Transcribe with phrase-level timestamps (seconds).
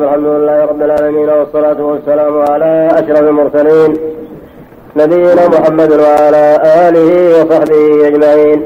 [0.00, 3.96] الحمد لله رب العالمين والصلاة والسلام على أشرف المرسلين
[4.96, 6.44] نبينا محمد وعلى
[6.88, 8.58] آله وصحبه أجمعين.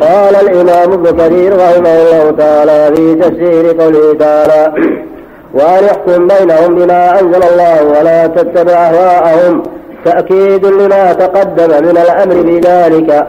[0.00, 4.72] قال الإمام ابن كثير رحمه الله تعالى في تفسير قوله تعالى
[5.54, 9.62] وأن يحكم بينهم بما أنزل الله ولا تتبع أهواءهم
[10.04, 13.26] تأكيد لما تقدم من الأمر بذلك.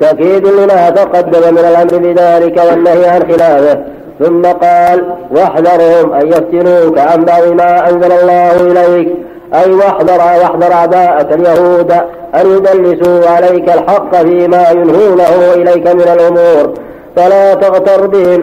[0.00, 3.78] تأكيد لما تقدم من الأمر بذلك والنهي عن خلافه.
[4.18, 9.08] ثم قال واحذرهم أن يفتنوك عن بعض ما أنزل الله إليك.
[9.54, 11.92] أي واحذر واحذر أعداءك اليهود
[12.34, 16.74] أن يدلسوا عليك الحق فيما ينهونه إليك من الأمور.
[17.16, 18.42] فلا تغتر بهم.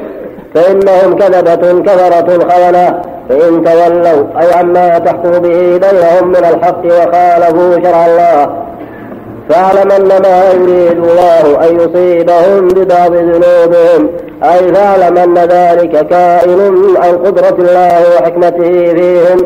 [0.54, 3.02] فإنهم كذبة كفرة خونة.
[3.28, 8.56] فإن تولوا أي عما تحكم به بينهم من الحق وخالفوا شرع الله.
[9.48, 14.10] فاعلم أن ما يريد الله أن يصيبهم ببعض ذنوبهم.
[14.44, 19.38] أي فاعلم ان ذلك كائن عن قدرة الله وحكمته فيهم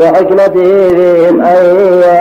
[0.00, 1.40] وحكمته فيهم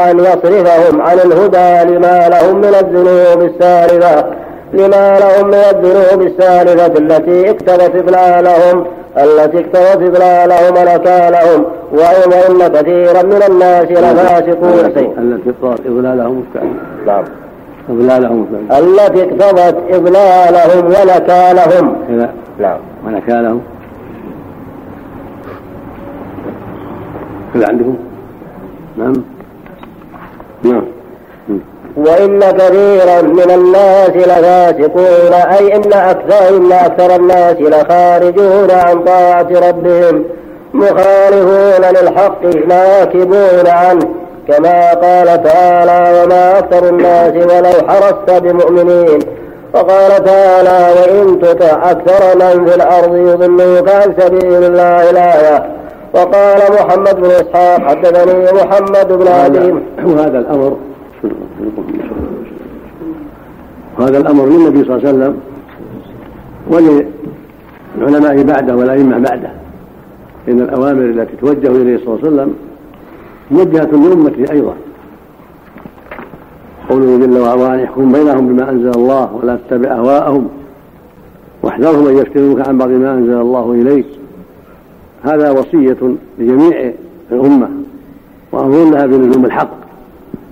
[0.09, 4.25] أن يصرفهم عن الهدى لما لهم من الذنوب السالفة
[4.73, 8.85] لما لهم من الذنوب السالفة التي اقتضت إضلالهم
[9.17, 14.73] التي اقتضت إضلالهم ونكالهم وإن كثيرا من الناس لفاسقون.
[15.17, 16.45] التي اقتضت إضلالهم
[17.07, 17.23] نعم.
[17.91, 21.95] إضلالهم التي اقتضت إضلالهم ونكالهم.
[22.59, 23.61] نعم ونكالهم.
[27.53, 27.97] كذا عندهم
[28.97, 29.13] نعم.
[30.63, 30.83] نعم.
[31.95, 40.25] وإن كثيرا من الناس لفاسقون أي إن أكثر إن أكثر الناس لخارجون عن طاعة ربهم
[40.73, 44.20] مخالفون للحق ناكبون عنه.
[44.51, 49.19] كما قال تعالى وما أكثر الناس ولو حرصت بمؤمنين.
[49.73, 55.65] وقال تعالى وإن تطع أكثر من في الأرض يضلوك عن سبيل الله الآية.
[56.13, 59.73] وقال محمد بن إسحاق حدثني محمد بن عدي
[60.05, 60.77] وهذا الأمر
[63.99, 65.39] وهذا الأمر للنبي صلى الله عليه وسلم
[67.97, 69.51] وللعلماء بعده والأئمة بعده.
[70.47, 72.55] إن الأوامر التي توجه إليه صلى الله عليه وسلم
[73.51, 74.75] موجهة لأمته أيضا.
[76.89, 80.49] قوله جل وعلا أن يحكم بينهم بما أنزل الله ولا تتبع أهواءهم
[81.63, 84.05] واحذرهم أن يفتنوك عن بعض ما أنزل الله إليك.
[85.23, 85.97] هذا وصية
[86.39, 86.91] لجميع
[87.31, 87.69] الأمة
[88.51, 89.71] وأمر لها بلزوم الحق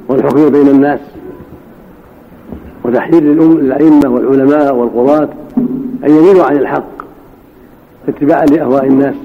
[0.07, 0.99] والحكم بين الناس
[2.83, 5.29] وتحذير للأئمة والعلماء والقضاة
[6.03, 6.89] أن يميلوا عن الحق
[8.07, 9.15] اتباعا لأهواء الناس.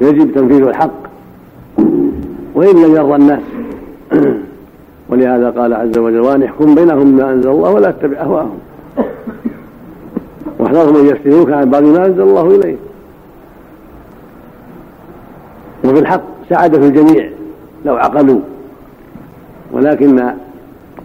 [0.00, 1.03] يجب تنفيذ الحق
[2.54, 3.42] وإن لم يرضى الناس.
[5.08, 8.58] ولهذا قال عز وجل وأن يحكم بينهم بما أنزل الله ولا تتبع أهواءهم
[10.58, 12.78] واحذرهم أن يفتنوك عن بعض ما أنزل الله إليك.
[15.84, 17.30] وفي الحق سعادة الجميع
[17.84, 18.40] لو عقلوا.
[19.72, 20.32] ولكن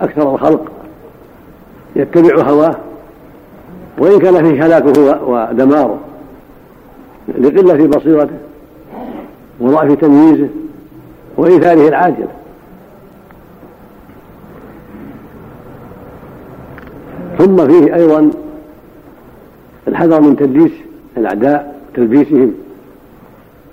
[0.02, 0.72] أكثر الخلق
[1.96, 2.76] يتبع هواه
[3.98, 6.00] وإن كان فيه هلاكه ودماره
[7.40, 8.49] لقلة بصيرته
[9.60, 10.48] وضعف تمييزه
[11.38, 12.28] وإيثاره العاجل
[17.38, 18.32] ثم فيه أيضا
[19.88, 20.72] الحذر من تدليس
[21.18, 22.54] الأعداء وتلبيسهم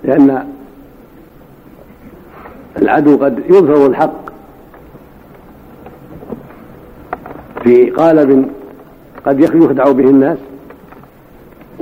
[0.03, 0.47] لأن
[2.77, 4.27] العدو قد يظهر الحق.
[7.63, 8.49] في قالب
[9.25, 10.37] قد يخدع به الناس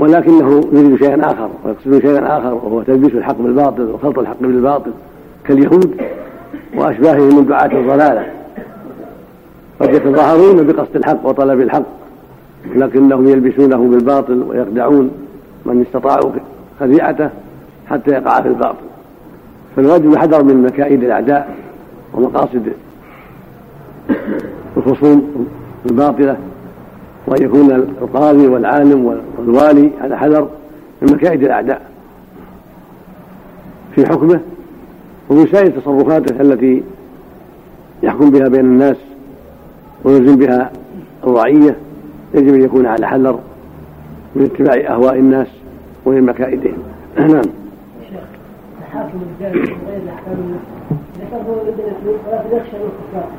[0.06, 4.92] ولكنه يريد شيئا آخر ويقصد شيئا آخر وهو تلبيس الحق بالباطل وخلط الحق بالباطل
[5.46, 6.02] كاليهود
[6.76, 8.26] وأشباههم من دعاة الضلالة.
[9.80, 11.84] قد يتظاهرون بقصد الحق وطلب الحق
[12.76, 15.12] لكنهم يلبسونه بالباطل ويخدعون
[15.66, 16.32] من استطاعوا
[16.80, 17.30] خديعته
[17.90, 18.86] حتى يقع في الباطل.
[19.76, 21.56] فالواجب الحذر من مكائد الأعداء
[22.14, 22.72] ومقاصد
[24.78, 25.48] الخصوم
[25.86, 26.38] الباطلة
[27.28, 27.72] وأن يكون
[28.02, 30.50] القاضي والعالم والوالي على حذر
[31.02, 31.82] من مكائد الأعداء.
[33.96, 34.40] في حكمه
[35.30, 36.84] ومن سائر تصرفاته التي
[38.04, 38.98] يحكم بها بين الناس
[40.04, 40.72] ويلزم بها
[41.24, 41.76] الرعية
[42.34, 43.40] يجب أن يكون على حذر
[44.36, 45.48] من اتباع أهواء الناس
[46.06, 46.78] ومن مكائدهم.
[47.18, 47.42] نعم.
[48.82, 49.54] الحاكم الجاهل
[49.88, 50.58] غير الأحكام
[51.20, 53.30] ذكره ولكن يخشى الكفار.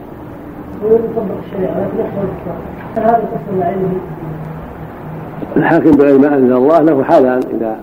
[5.57, 7.77] الحاكم بغير ما أنزل الله له حالان إذا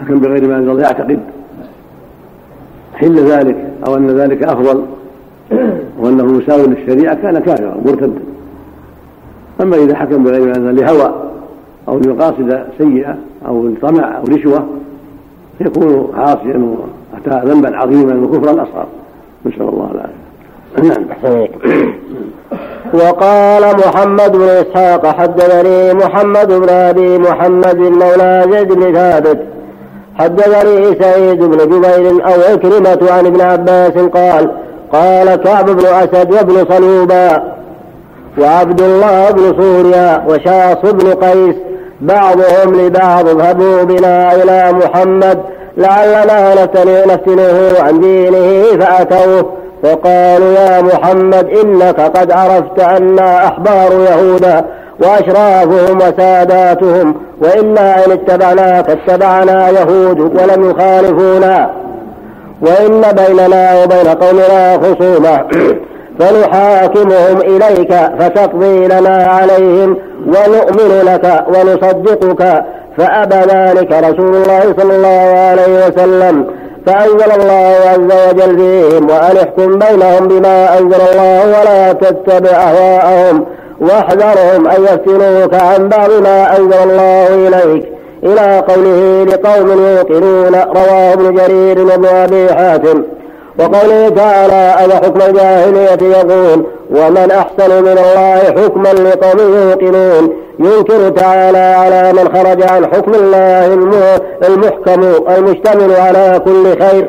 [0.00, 1.20] حكم بغير ما أنزل الله يعتقد.
[2.94, 3.56] حل ذلك
[3.86, 4.84] أو أن ذلك أفضل.
[6.00, 8.20] وأنه مساو للشريعة كان كافرا مرتدا
[9.60, 11.14] أما إذا حكم بغير ما أنزل لهوى
[11.88, 14.66] أو لمقاصد سيئة أو طمع أو رشوة
[15.60, 16.76] يكون عاصيا
[17.24, 18.86] وأتى ذنبا عظيما وكفرا أصغر.
[19.46, 20.19] نسأل الله العافية.
[20.78, 21.06] نعم.
[22.92, 29.38] وقال محمد بن إسحاق حدثني محمد بن أبي محمد مولى زيد بن ثابت.
[30.18, 34.50] حدثني سعيد بن جبير أو عكرمة عن ابن عباس قال
[34.92, 37.42] قال كعب بن أسد وابن صلوبا
[38.38, 41.56] وعبد الله بن سوريا وشاص بن قيس
[42.00, 45.38] بعضهم لبعض اذهبوا بنا إلى محمد
[45.76, 49.59] لعلنا نفتنه عن دينه فأتوه.
[49.82, 54.64] فقالوا يا محمد إنك قد عرفت أنا أحبار يهودا
[55.00, 61.70] وأشرافهم وساداتهم وإنا إن اتبعناك اتبعنا يهود ولم يخالفونا.
[62.62, 65.44] وإن بيننا وبين قومنا خصومة.
[66.18, 69.96] فنحاكمهم إليك فتقضي لنا عليهم
[70.26, 72.64] ونؤمن لك ونصدقك
[72.96, 76.59] فأبى ذلك رسول الله صلى الله عليه وسلم.
[76.86, 83.46] فأنزل الله عز وجل فيهم وأن احكم بينهم بما أنزل الله ولا تتبع أهواءهم
[83.80, 87.92] واحذرهم أن يفتنوك عن بعض ما أنزل الله إليك.
[88.24, 93.02] إلى قوله لقوم يوقنون رواه ابن جرير وابن أبي حاتم.
[93.58, 100.34] وقوله تعالى أنا حكم الجاهلية يقول ومن أحسن من الله حكما لقوم يوقنون.
[100.58, 103.66] ينكر تعالى على من خرج عن حكم الله
[104.48, 105.02] المحكم
[105.36, 107.08] المشتمل على كل خير.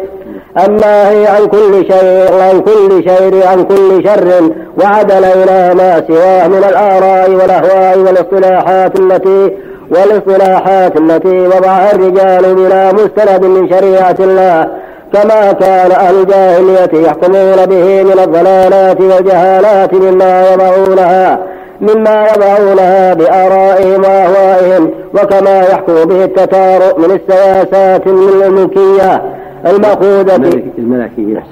[0.67, 4.51] الناهي عن كل شيء عن كل شيء عن كل شر.
[4.83, 9.57] وعدل إلى ما سواه من الآراء والأهواء والاصطلاحات التي
[9.91, 14.67] والاصطلاحات التي وضعها الرجال بلا مستند من شريعة الله.
[15.13, 21.39] كما كان أهل الجاهلية يحكمون به من الضلالات والجهالات مما يضعونها
[21.81, 29.21] مما يضعونها بآرائهم وأهوائهم وكما يحكم به التتار من السياسات الملكية
[29.65, 30.35] المأخوذة
[30.77, 31.43] الملكية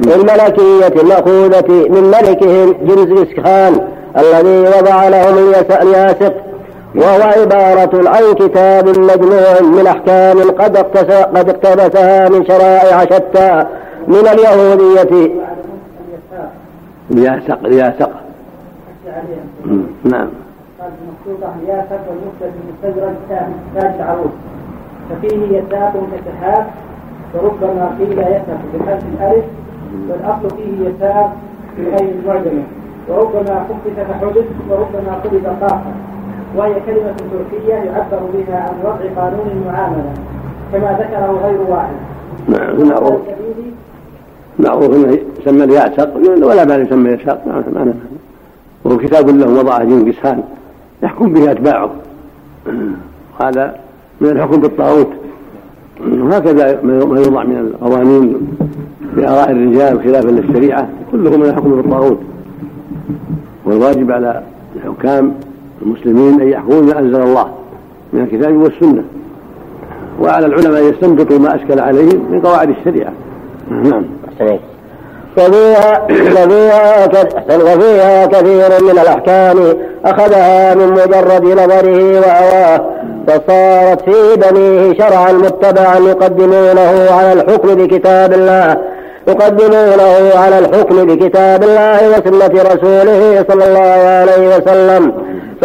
[0.00, 1.00] الملكية.
[1.00, 3.80] المأخوذة من ملكهم جنس خان
[4.18, 5.38] الذي وضع لهم
[5.82, 6.34] الياسق
[6.94, 10.76] وهو عبارة عن كتاب مجموع من أحكام قد
[11.36, 13.66] قد اقتبسها من شرائع شتى
[14.08, 15.32] من اليهودية.
[17.10, 18.10] الياسق الياسق
[20.04, 20.28] نعم.
[20.80, 23.14] قال مخطوطة الياسق والمكتب المستدرج
[23.74, 24.30] تاج عروس
[25.10, 26.66] ففيه يساق كسحاب
[27.34, 29.44] وربما قيل يسق بحذف الألف.
[30.08, 31.32] والأصل فيه يساق
[31.78, 32.62] بغير المعجمة
[33.08, 36.13] وربما خفف فحدث وربما قلب قاصر
[36.56, 40.12] وهي كلمة تركية يعبر بها عن وضع قانون المعاملة
[40.72, 41.94] كما ذكره غير واحد.
[42.48, 43.20] نعم معروف
[44.58, 47.92] معروف إنه يسمى اليعسق ولا بال يسمى يساق ما معنى
[48.84, 50.42] وهو كتاب له وضعه جنكس خان
[51.02, 51.90] يحكم به أتباعه.
[53.40, 53.74] هذا
[54.20, 55.08] من الحكم بالطاغوت.
[56.00, 58.56] وهكذا ما يوضع من القوانين
[59.16, 62.18] بآراء الرجال خلافا للشريعة كله من الحكم بالطاغوت.
[63.64, 64.42] والواجب على
[64.76, 65.34] الحكام
[65.82, 67.46] المسلمين أن يحكموا بما أنزل الله
[68.12, 69.04] من الكتاب والسنة.
[70.20, 73.12] وعلى العلماء أن يستنبطوا ما أشكل عليهم من قواعد الشريعة.
[73.70, 74.04] نعم.
[75.38, 77.06] وفيها وفيها
[77.50, 79.56] وفيها كثير من الأحكام
[80.04, 82.84] أخذها من مجرد نظره وهواه
[83.26, 88.78] فصارت في بنيه شرعا متبعا يقدمونه على الحكم بكتاب الله.
[89.28, 95.12] يقدمونه على الحكم بكتاب الله وسنة رسوله صلى الله عليه وسلم.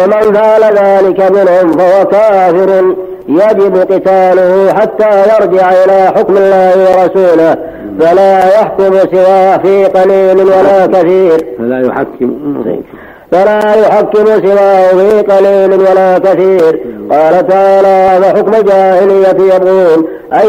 [0.00, 2.94] فمن فعل ذلك منهم فهو كافر
[3.28, 7.56] يجب قتاله حتى يرجع إلى حكم الله ورسوله
[8.00, 11.46] فلا يحكم سواه في قليل ولا كثير.
[11.58, 12.64] فلا يحكم.
[13.32, 16.80] فلا يحكم سواه في قليل ولا كثير.
[17.10, 20.46] قال تعالى وحكم الجاهلية يبغون أن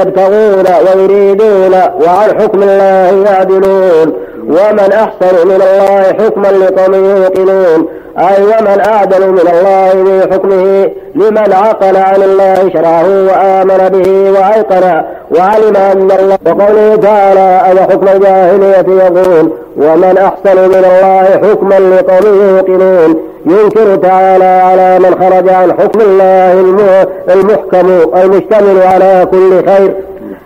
[0.00, 7.88] يبتغون ويريدون وعن حكم الله يعدلون ومن أحسن من الله حكما لقوم يوقنون.
[8.18, 15.02] أي ومن أعدل من الله في حكمه لمن عقل عن الله شرعه وآمن به وأيقن
[15.30, 22.56] وعلم أن الله وقوله تعالى أو حكم الجاهلية يقول ومن أحسن من الله حكما لقوم
[22.56, 23.22] يوقنون.
[23.46, 26.52] ينكر تعالى على من خرج عن حكم الله
[27.28, 29.94] المحكم المشتمل على كل خير.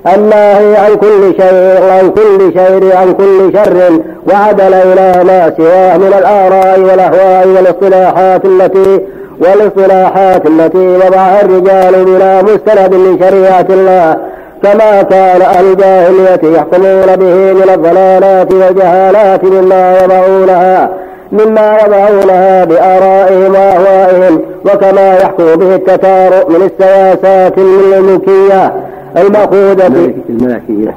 [0.06, 4.00] الناهي عن كل شيء عن كل شيء عن كل شر.
[4.32, 9.00] وعدل إلى ما سواه من الآراء والأهواء والاصطلاحات التي
[9.40, 14.16] والاصطلاحات التي وضعها الرجال بلا مستند من شريعة الله.
[14.62, 20.90] كما كان أهل الجاهلية يحكمون به من الضلالات والجهالات مما يضعونها
[21.32, 24.40] مما يضعونها بآرائهم وأهوائهم.
[24.64, 28.72] وكما يحكم به التتار من السياسات الملكية.
[29.16, 29.86] المأخوذة
[30.28, 30.94] الملكية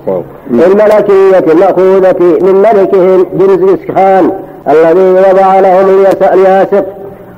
[0.50, 4.32] الملكية المأخوذة من ملكهم جنس خان
[4.68, 6.86] الذي وضع لهم الياسق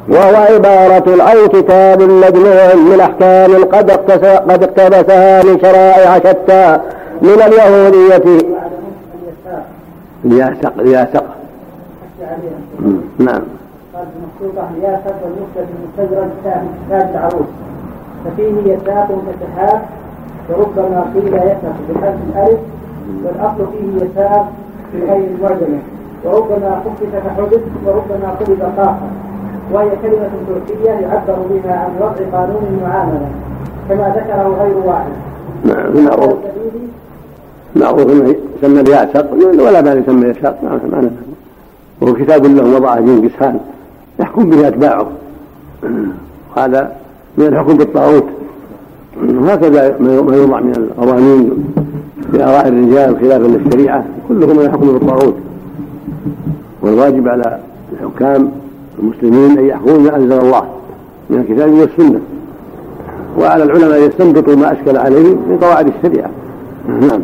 [0.10, 6.79] وهو عبارة عن كتاب مجموع من أحكام قد قد اقتبسها من شرائع شتى
[7.22, 8.48] من اليهودية.
[10.25, 11.24] الياسق الياسق.
[13.19, 13.41] نعم.
[13.93, 16.29] قال المخطوطة الياسق والمكتب المستدرج
[16.89, 17.48] تاج العروس
[18.25, 19.81] ففيه يساق كسحاب
[20.49, 22.59] وربما قيل يسق بحذف الألف
[23.23, 24.51] والأصل فيه يساق
[24.91, 25.79] في غير المعجمة.
[26.25, 29.09] وربما خفف كحدث وربما قلب قاقا
[29.71, 33.29] وهي كلمة تركية يعبر بها عن وضع قانون المعاملة
[33.89, 35.11] كما ذكره غير واحد.
[35.63, 36.37] نعم معروف
[37.75, 41.09] معروف إنه يسمى الياسق ولا بال يسمى يساق ما نعم
[42.01, 43.59] وهو كتاب له وضعه جنكس خان
[44.19, 45.07] يحكم به أتباعه.
[46.57, 46.95] هذا
[47.37, 48.25] من الحكم بالطاغوت.
[49.24, 51.51] وهكذا ما يوضع من القوانين
[52.33, 55.36] بآراء الرجال خلافا للشريعة كله من الحكم بالطاغوت.
[56.81, 57.59] والواجب على
[57.93, 58.51] الحكام
[59.00, 60.63] المسلمين أن يحكموا ما أنزل الله
[61.29, 62.19] من الكتاب والسنة.
[63.39, 66.29] وعلى العلماء أن يستنبطوا ما أشكل عليهم من قواعد الشريعة.
[66.88, 67.21] نعم.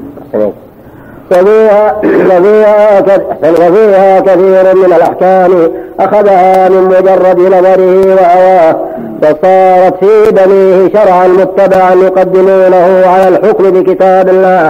[3.44, 8.76] وفيها كثير من الأحكام أخذها من مجرد نظره وهواه
[9.22, 14.70] فصارت في بنيه شرعا متبعا يقدمونه على الحكم بكتاب الله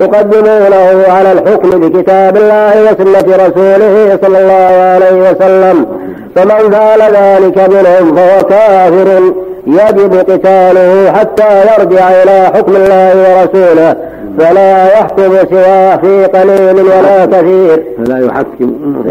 [0.00, 5.86] يقدمونه على الحكم بكتاب الله وسنة رسوله صلى الله عليه وسلم.
[6.36, 9.20] فمن فعل ذلك منهم فهو كافر
[9.66, 13.96] يجب قتاله حتى يرجع إلى حكم الله ورسوله.
[14.38, 17.84] فلا يحكم سواه في قليل ولا كثير.
[17.98, 19.02] فلا يحكم.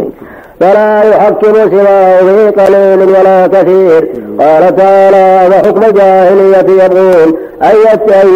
[0.60, 4.12] فلا يحكم سواه في قليل ولا كثير.
[4.40, 7.76] قال تعالى وحكم الجاهلية يبغون أن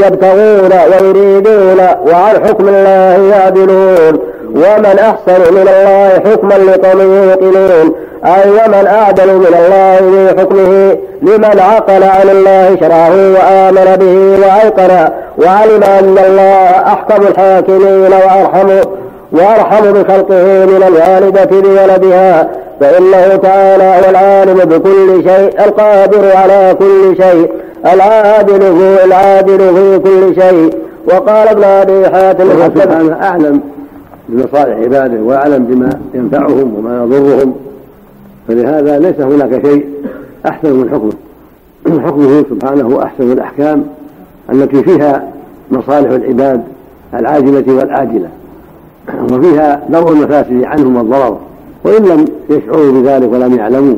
[0.08, 1.80] يبتغون ويريدون
[2.12, 4.20] وعن حكم الله يعدلون.
[4.56, 7.96] ومن أحسن من الله حكما لقوم يوقنون.
[8.25, 15.10] أي ومن أعدل من الله في حكمه لمن عقل عن الله شرعه وآمن به وأيقن
[15.38, 18.70] وعلم أن الله أحكم الحاكمين وأرحم
[19.32, 22.48] وأرحم بخلقه من الوالدة بولدها
[22.80, 27.51] فإنه تعالى هو العالم بكل شيء القادر على كل شيء
[27.94, 30.70] العادل هو العادل في كل شيء
[31.08, 33.60] وقال ابن أبي حاتم سبحانه أعلم
[34.30, 37.53] بمصالح عباده وأعلم بما ينفعهم وما يضرهم
[38.48, 39.86] فلهذا ليس هناك شيء
[40.46, 41.14] أحسن من حكمه.
[42.08, 43.84] حكمه سبحانه أحسن الأحكام
[44.52, 45.32] التي فيها
[45.72, 46.64] مصالح العباد
[47.14, 48.30] العاجلة والآجلة.
[49.32, 51.38] وفيها درء المفاسد عنهم والضرر.
[51.84, 53.96] وإن لم يشعروا بذلك ولم يعلموا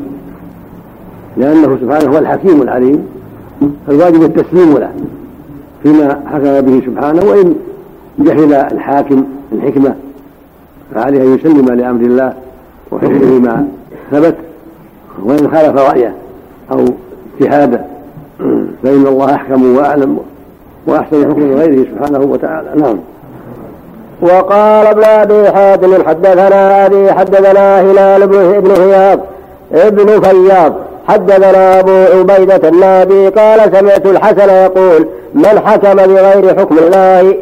[1.36, 3.06] لأنه سبحانه هو الحكيم العليم.
[3.86, 4.90] فالواجب التسليم له
[5.82, 7.24] فيما حكم به سبحانه.
[7.24, 7.54] وإن
[8.18, 9.94] جهل الحاكم الحكمة
[10.94, 12.32] فعليه أن يسلم لأمر الله
[12.92, 13.68] وحكمه ما
[14.10, 14.34] ثبت
[15.24, 16.14] وإن خالف رأيه
[16.72, 16.84] أو
[17.40, 17.80] اجتهاده
[18.82, 20.18] فإن الله أحكم وأعلم
[20.86, 22.68] وأحسن حكم غيره سبحانه وتعالى.
[22.74, 22.98] نعم.
[24.22, 29.20] وقال ابن أبي حاتم حدثنا أبي حدثنا هلال بن هياض
[29.72, 30.72] ابن فياض
[31.08, 37.36] حدثنا أبو عبيدة النادي قال سمعت الحسن يقول من حكم بغير حكم الله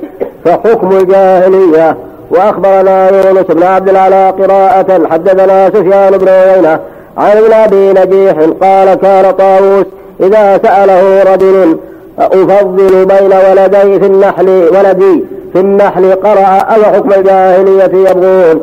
[0.45, 1.97] فحكم الجاهلية.
[2.35, 6.81] وأخبرنا يونس بن عبد العلاء قراءة حدثنا سفيان بن عيينة
[7.19, 9.87] عن ابن أبي نجيح قال كان طاووس
[10.21, 11.79] إذا سأله رجل
[12.19, 18.61] أفضل بين ولدي في النحل ولدي في النحل قرأ أو حكم الجاهلية يبغون؟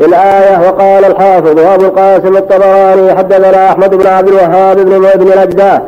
[0.00, 5.82] الآية وقال الحافظ أبو القاسم الطبراني حدثنا أحمد بن عبد الوهاب بن ابن نجدة.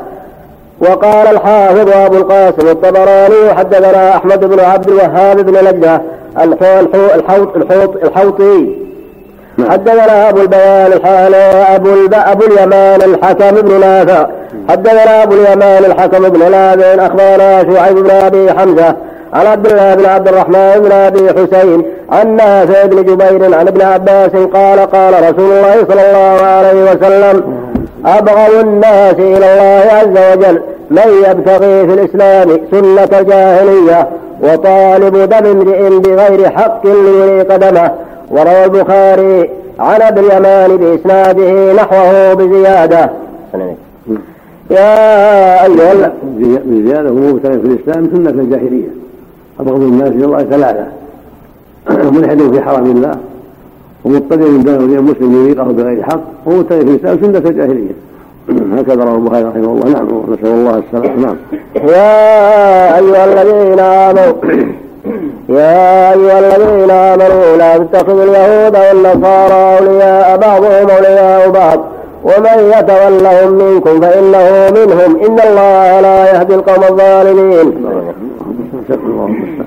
[0.81, 6.03] وقال الحافظ أبو القاسم الطبراني حدثنا أحمد بن عبد الوهاب بن نجدة
[6.39, 8.77] الحوط الحوط الحوطي.
[9.57, 9.71] نعم.
[9.71, 11.35] حدثنا أبو البيان الحال
[11.75, 14.27] أبو أبو اليمان الحكم بن نافع.
[14.69, 17.07] حدثنا أبو اليمان الحكم بن نافع.
[17.07, 18.97] أخبرنا شعيب بن أبي حمزة
[19.33, 23.83] عن عبد الله بن عبد الرحمن بن أبي حسين عن نافع بن جبير عن ابن
[23.83, 27.70] عباس قال قال رسول الله صلى الله عليه وسلم
[28.07, 30.61] أبغض الناس إلى الله عز وجل
[30.91, 34.09] من يبتغي في الإسلام سنة الجاهلية
[34.43, 37.91] وطالب دم امرئ بغير حق ليريق دمه.
[38.31, 43.11] وروى البخاري عن ابي اليمان بإسناده نحوه بزيادة.
[44.71, 46.13] يا أيها
[46.65, 48.89] بزيادة هو في الإسلام سنة الجاهلية.
[49.61, 50.87] أبغض الناس إلى الله ثلاثة.
[52.17, 53.19] ملحد في حرم الله؟
[54.05, 57.95] ومضطرب من دون مسلم يريقه بغير حق ومبتغي في الإسلام سنة الجاهلية.
[58.77, 59.89] هكذا رواه البخاري رحمه الله.
[59.89, 61.23] نعم نسأل الله السلامة.
[61.23, 61.37] نعم.
[61.75, 64.33] يا أيها الذين آمنوا
[65.61, 71.81] يا أيها الذين آمنوا لا تتخذوا اليهود والنصارى أولياء بعضهم أولياء بعض.
[72.25, 75.25] ومن يتولهم منكم فإنه منهم.
[75.25, 77.87] إن الله لا يهدي القوم الظالمين.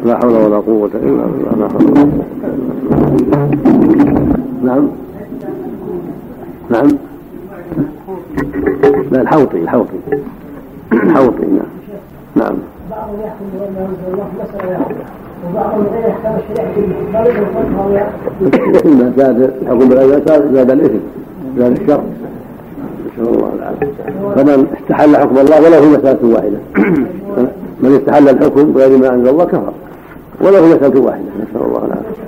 [0.05, 2.10] لا حول ولا قوة إلا بالله لا حول
[4.63, 4.88] نعم.
[6.69, 6.88] نعم.
[9.12, 9.98] لا الحوطي الحوطي.
[10.93, 11.65] الحوطي نعم.
[12.36, 12.55] نعم.
[12.91, 14.86] بعضهم يحكم بأنه الله مسألة
[15.50, 16.72] وبعضهم غير يحكم الشريعة
[18.86, 20.22] إذا زاد الحكم بالغير
[20.53, 21.00] زاد الإثم
[21.57, 22.01] زاد الشر.
[23.17, 23.88] نسأل الله العافية.
[24.36, 26.60] فمن استحل حكم الله وله مسألة واحدة.
[27.83, 29.73] من استحل الحكم بغير ما أنزل الله كفر.
[30.41, 32.23] وله مسألة واحدة نسأل الله العافية.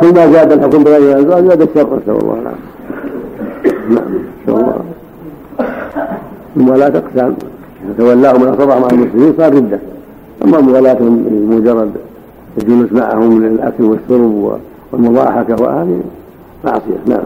[0.00, 2.70] كل ما زاد الحكم بغير ما أنزل الله زاد الشر نسأل الله العافية.
[3.88, 4.10] نعم
[4.42, 4.80] نسأل الله
[6.56, 7.34] الموالاة أقسام
[7.98, 9.78] تولاه من أصبح مع المسلمين صار ردة.
[10.44, 11.90] أما موالاتهم لمجرد
[12.58, 14.58] الجلوس معهم للأكل والشرب
[14.92, 16.00] والمضاحكة وهذه
[16.64, 17.00] معصية.
[17.06, 17.24] نعم.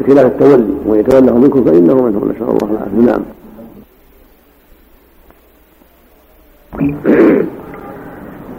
[0.00, 3.12] بخلاف التولي ومن يتولاه منكم فإنه منهم نسأل الله العافية.
[3.12, 3.20] نعم.
[6.72, 6.86] بسم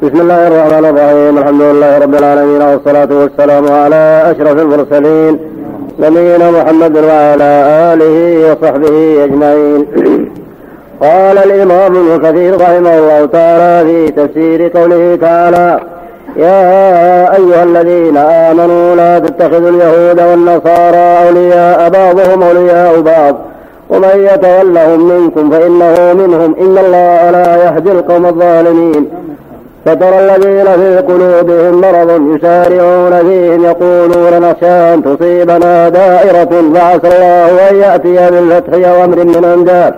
[0.03, 1.37] الله الرحمن الرحيم.
[1.37, 5.39] الحمد لله رب العالمين والصلاة والسلام على أشرف المرسلين
[5.99, 7.51] نبينا محمد وعلى
[7.93, 8.15] آله
[8.51, 9.85] وصحبه أجمعين.
[11.01, 15.79] قال الإمام ابن كثير رحمه الله تعالى في تفسير قوله تعالى
[16.37, 16.61] يا
[17.37, 23.35] أيها الذين آمنوا لا تتخذوا اليهود والنصارى أولياء بعضهم أولياء بعض.
[23.89, 26.55] ومن يتولهم منكم فإنه منهم.
[26.61, 29.09] إن الله لا يهدي القوم الظالمين.
[29.85, 36.71] فترى الذين في قلوبهم مرض يسارعون فيهم يقولون نخشى أن تصيبنا دائرة.
[36.75, 39.95] فعسى الله أن يأتي بالفتح أو أمر من عنده.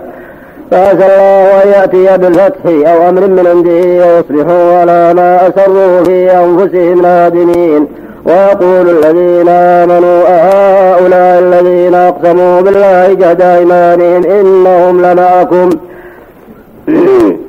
[0.70, 4.06] فعسى الله أن يأتي بالفتح أو أمر من عنده.
[4.06, 7.86] ويصبحوا على ما أسروا في أنفسهم نادمين.
[8.26, 10.98] ويقول الذين آمنوا أهؤلاء
[12.08, 15.70] أقسموا بالله جهد أيمانهم إنهم لمعكم.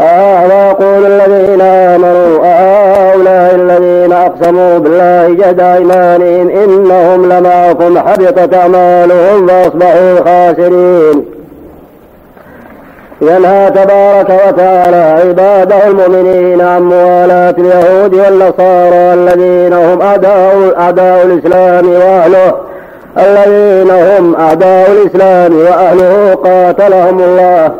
[0.00, 10.16] آه ويقول الذين آمنوا؟ أهؤلاء الذين أقسموا بالله جهد أيمانهم إنهم لمعكم حبطت أعمالهم فأصبحوا
[10.24, 11.24] خاسرين.
[13.22, 22.69] ينهى تبارك وتعالى عباده المؤمنين عن موالاة اليهود والنصارى الذين هم أعداء الإسلام وأهله.
[23.18, 27.72] الذين هم أعداء الإسلام وأهله قاتلهم الله.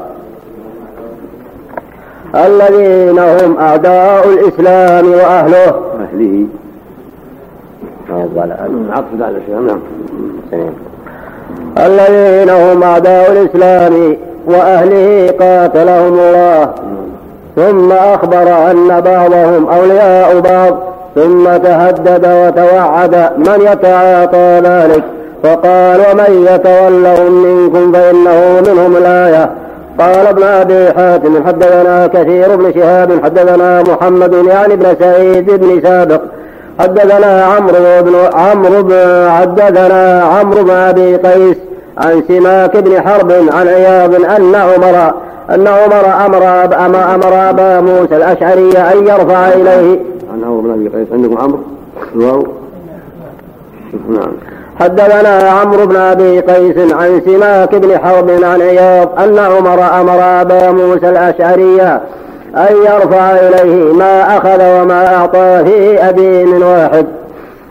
[2.34, 5.80] الذين هم أعداء الإسلام وأهله.
[6.00, 6.46] أهله.
[8.90, 9.80] عطف على نعم.
[11.78, 14.16] الذين هم أعداء الإسلام
[14.46, 16.70] وأهله قاتلهم الله.
[17.56, 20.78] ثم أخبر أن بعضهم أولياء بعض.
[21.14, 25.02] ثم تهدد وتوعد من يتعاطى ذلك.
[25.42, 29.50] فقال ومن يتولهم منكم فإنه منهم الآية.
[29.98, 36.20] قال ابن أبي حاتم حدثنا كثير بن شهاب حدثنا محمد يعني بن سعيد بن سابق.
[36.78, 41.56] حدثنا عمرو بن عمرو حدثنا عمرو بن أبي قيس
[41.98, 45.12] عن سماك بن حرب عن عياض أن عمر
[45.50, 46.44] أن عمر أمر,
[47.14, 50.00] أمر أبا موسى الأشعري أن يرفع إليه.
[50.32, 51.12] عن عمرو بن أبي قيس.
[51.12, 51.60] عندكم عمرو؟
[54.08, 54.32] نعم.
[54.80, 60.70] حدثنا عمرو بن أبي قيس عن سماك بن حرب عن عياض أن عمر أمر أبا
[60.70, 61.82] موسى الأشعري
[62.56, 67.06] أن يرفع إليه ما أخذ وما أعطى في أبي من واحد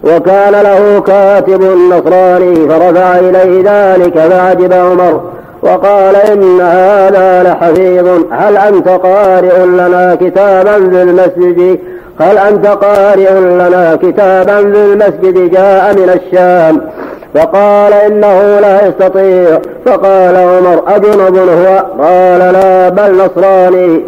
[0.03, 5.21] وكان له كاتب نصراني فرفع إليه ذلك فعجب عمر
[5.61, 11.79] وقال إن هذا لحفيظ هل أنت قارئ لنا كتابا في المسجد؟
[12.21, 16.81] هل أنت قارئ لنا كتابا في المسجد جاء من الشام؟
[17.35, 19.59] فقال إنه لا يستطيع.
[19.85, 24.01] فقال عمر أجنب هو؟ قال لا بل نصراني.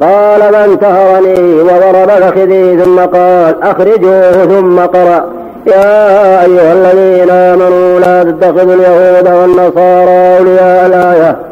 [0.00, 5.24] قال من تهرني وضرب فخذي ثم قال أخرجوه ثم قرأ
[5.66, 11.51] يا أيها الذين آمنوا لا تتخذوا اليهود والنصارى أولياء الآية.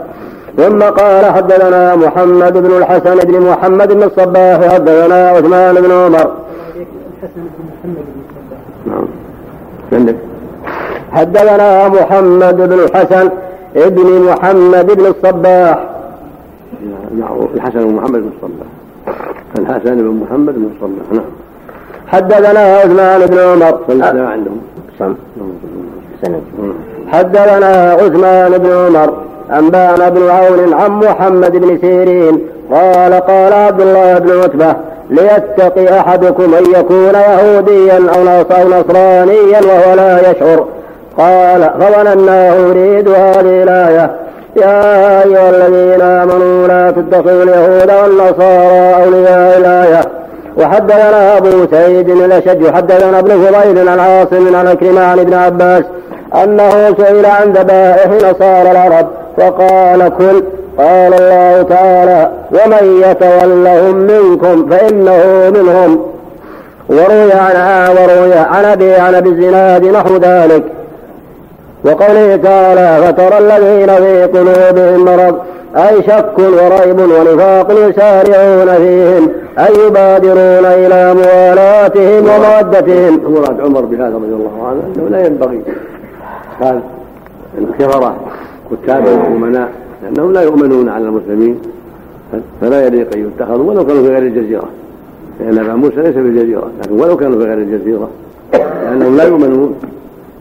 [0.56, 6.30] ثم قال حدثنا محمد بن الحسن بن محمد بن الصباح حدثنا عثمان بن عمر.
[8.86, 9.06] نعم.
[11.12, 13.30] حدثنا محمد بن الحسن
[13.76, 15.86] ابن محمد بن الصباح.
[17.18, 18.68] معروف الحسن بن محمد بن الصباح.
[19.58, 21.30] الحسن بن محمد بن الصباح نعم.
[22.06, 23.78] حدثنا عثمان بن عمر.
[24.26, 24.60] عندهم.
[27.08, 29.29] حدثنا عثمان بن عمر.
[29.58, 32.40] أنبانا بن عون عن محمد بن سيرين
[32.72, 34.74] قال قال عبد الله بن عتبة
[35.10, 38.24] ليتقي أحدكم أن يكون يهوديا أو
[38.68, 40.64] نصرانيا وهو لا يشعر.
[41.18, 44.10] قال فظنناه يريد هذه الآية؟
[44.56, 50.00] يا أيها الذين آمنوا لا تتخذوا اليهود والنصارى أولياء الآية.
[50.56, 55.84] وحدثنا أبو سعيد الأشج حدثنا ابن فضيل عن عاصم عن أكرمة عن ابن عباس
[56.44, 59.06] أنه سئل عن ذبائح نصارى العرب.
[59.40, 60.42] فقال كل
[60.78, 66.06] قال الله تعالى ومن يتولهم منكم فإنه منهم.
[66.88, 70.64] وروي عنها وروي عن أبي عن أبي الزناد نحو ذلك.
[71.84, 75.36] وقوله تعالى فترى الذين في قلوبهم مرض
[75.76, 83.34] أي شك وريب ونفاق يسارعون فيهم أي يبادرون إلى موالاتهم ومودتهم.
[83.34, 85.62] مراد عمر بهذا رضي الله عنه أنه لا ينبغي.
[86.62, 86.80] قال
[87.58, 88.14] الكفرة
[88.70, 91.58] كتابا وأمناء لأنهم لا يؤمنون على المسلمين
[92.60, 94.68] فلا يليق أن يتخذوا ولو كانوا في غير الجزيرة.
[95.40, 98.08] لأن أبا موسى ليس في الجزيرة لكن ولو كانوا في غير الجزيرة
[98.52, 99.74] لأنهم لا يؤمنون.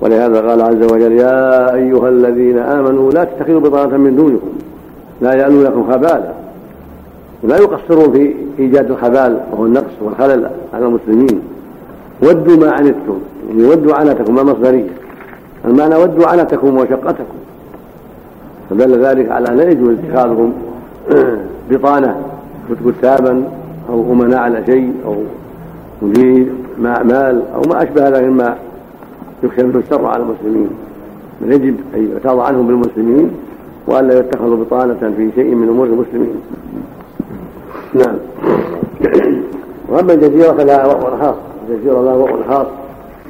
[0.01, 4.49] ولهذا قال عز وجل يا أيها الذين آمنوا لا تتخذوا بطانة من دونكم
[5.21, 6.31] لا يألون لكم خبالا.
[7.43, 11.41] لا يقصرون في إيجاد الخبال وهو النقص والخلل على المسلمين.
[12.23, 14.89] ودوا ما عنتم يعني ودوا عنتكم ما مصدرية.
[15.65, 17.38] المعنى ودوا عنتكم وشقتكم.
[18.69, 20.53] فدل ذلك على لا يجوز اتخاذهم
[21.71, 22.21] بطانة
[22.85, 23.43] كتابا
[23.89, 25.15] أو أمناء على شيء أو
[26.01, 26.47] مدير
[26.79, 28.55] مال أو ما أشبه ذلك مما
[29.43, 30.69] يخشى منه الشر على المسلمين.
[31.41, 33.31] بل يجب أن يعتاض عنهم بالمسلمين
[33.87, 36.35] وألا يتخذوا بطانة في شيء من أمور المسلمين.
[37.93, 38.15] نعم.
[39.89, 41.35] وأما الجزيرة فلها وضع خاص
[41.69, 42.67] الجزيرة لها وضع خاص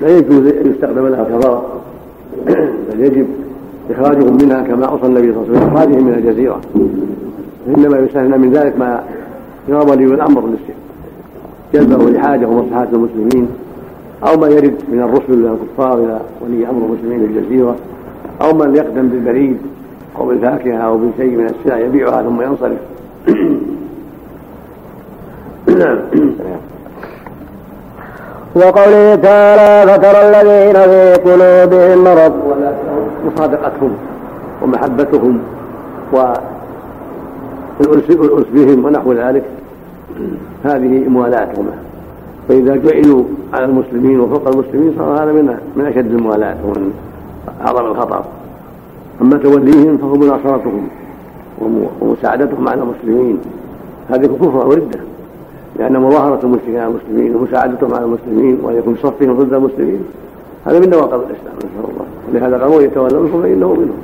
[0.01, 1.63] لا يجوز أن يستخدم لها كفرة
[2.91, 3.27] بل يجب
[3.89, 6.61] إخراجهم منها كما أوصى النبي صلى الله عليه وسلم إخراجهم من الجزيرة.
[7.67, 9.03] إنما يستثنى من ذلك ما
[9.67, 10.43] يرى ولي الأمر
[11.73, 13.47] جلبه لحاجة ومصلحة المسلمين
[14.27, 17.75] أو ما يرد من الرسل إلى الكفار إلى ولي أمر المسلمين في الجزيرة
[18.41, 19.57] أو من يقدم بالبريد
[20.17, 22.77] أو بالفاكهة أو بشيء من السلع يبيعها ثم ينصرف.
[28.55, 32.48] وقوله تعالى فترى الذين في قلوبهم مرض
[33.29, 33.91] مصادقتهم
[34.61, 35.39] ومحبتهم
[37.79, 39.43] والأنس بهم ونحو ذلك.
[40.63, 41.65] هذه موالاتهم
[42.49, 46.93] فإذا جعلوا على المسلمين وفوق المسلمين صار هذا من من أشد الموالاة ومن
[47.61, 48.23] أعظم الخطر.
[49.21, 50.87] أما توليهم فهو مناصرتهم
[52.01, 53.39] ومساعدتهم على المسلمين.
[54.09, 54.99] هذه كفر وردة
[55.79, 60.03] لأن مظاهرة المشركين على المسلمين ومساعدتهم على المسلمين وأن يكون صفهم ضد المسلمين.
[60.65, 62.05] هذا من نواقض الإسلام نسأل الله.
[62.29, 63.97] ولهذا قالوا يتولونكم فإنه منهم.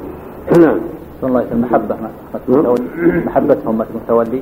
[0.60, 0.78] نعم.
[1.24, 1.96] الله عليه وسلم محبة
[3.26, 4.42] محبتهم متولي.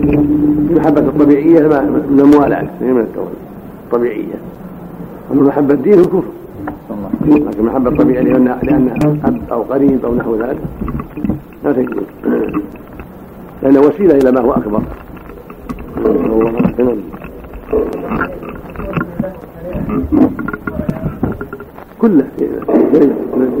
[0.00, 3.36] المحبة الطبيعية من الموالاة من التولي
[3.84, 4.38] الطبيعية.
[5.32, 6.22] أما محبة الدين الكفر.
[7.26, 10.58] لكن المحبة الطبيعية لأنها لأنها أب أو قريب أو نحو ذلك
[11.64, 12.04] لا تجوز
[13.62, 14.82] لأنها وسيلة إلى ما هو أكبر.
[21.98, 22.24] كله.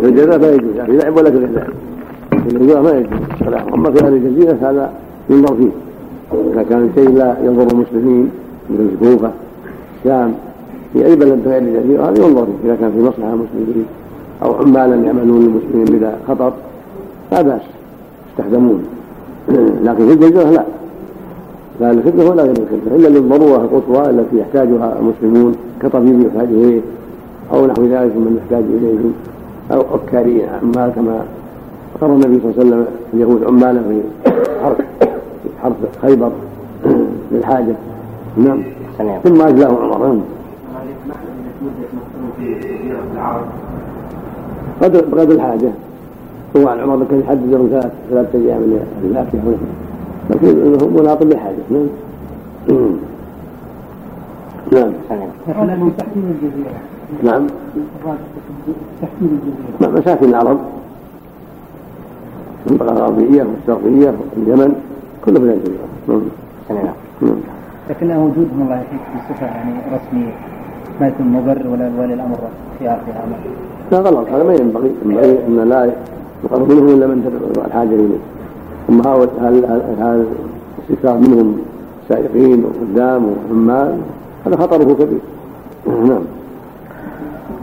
[0.04, 0.76] الجزاء ما يجوز.
[0.76, 1.70] لا في لعب ولا في غير لعب
[2.46, 3.12] الجزاء ما يجوز.
[3.74, 4.92] أما في أهل الجزيرة هذا
[5.30, 5.70] ينظر فيه.
[6.52, 8.30] إذا كان شيء لا يضر المسلمين
[8.70, 9.30] مثل الكوفه
[9.98, 10.34] الشام
[10.92, 12.68] في أي بلد غير الجزيرة هذا ينظر فيه.
[12.68, 13.86] إذا كان في مصلحة المسلمين
[14.42, 16.52] أو عمالا يعملون للمسلمين بلا خطر
[17.32, 17.60] لا بأس.
[18.30, 18.84] يستخدمون
[19.84, 20.64] لكن في الجزيرة لا.
[21.80, 26.80] لا للخدمة ولا غير الخدمة إلا للضرورة القصوى التي يحتاجها المسلمون كطبيب يحتاج إليه
[27.52, 28.98] أو نحو ذلك من يحتاج إليه
[29.72, 31.24] أو عكاري عمال كما
[31.96, 34.00] أقر النبي صلى الله عليه وسلم اليهود عمالا في
[34.62, 34.76] حرف
[35.62, 36.30] حرف خيبر
[37.32, 37.74] للحاجة
[38.36, 38.62] نعم.
[39.24, 40.18] ثم أجلاه عمر.
[43.14, 43.40] نعم.
[44.82, 45.70] قدر بقدر الحاجة.
[46.56, 49.83] هو عن عمر كان يحدد لهم ثلاث ثلاثة أيام من الفاكهة
[50.30, 51.86] لكن هو مناقض للحاجة نعم.
[54.72, 54.92] نعم.
[55.56, 56.80] نعم تحكيم الجزيرة.
[57.22, 57.46] نعم.
[59.02, 59.40] تحكيم
[59.80, 60.58] مساكن العرب.
[62.66, 64.74] المنطقة الغربية والشرقية واليمن
[65.24, 65.86] كله من الجزيرة.
[66.70, 66.86] نعم.
[67.22, 67.36] نعم.
[67.90, 70.32] لكن وجودهم الله يحييك بصفة يعني رسمية.
[71.00, 72.36] ما يكون مبرر ولا ولي الأمر
[72.78, 73.36] خيار في هذا.
[73.92, 74.28] لا غلط.
[74.28, 74.92] هذا ما ينبغي.
[75.04, 75.92] ينبغي أن لا
[76.44, 78.33] يقرب منهم إلا من تدعو الحاجة إليه
[78.86, 80.24] ثم هذا
[80.78, 81.58] الاستكثار منهم
[82.08, 83.98] سائقين وخدام وعمال
[84.46, 85.20] هذا خطره كبير.
[85.86, 86.24] نعم.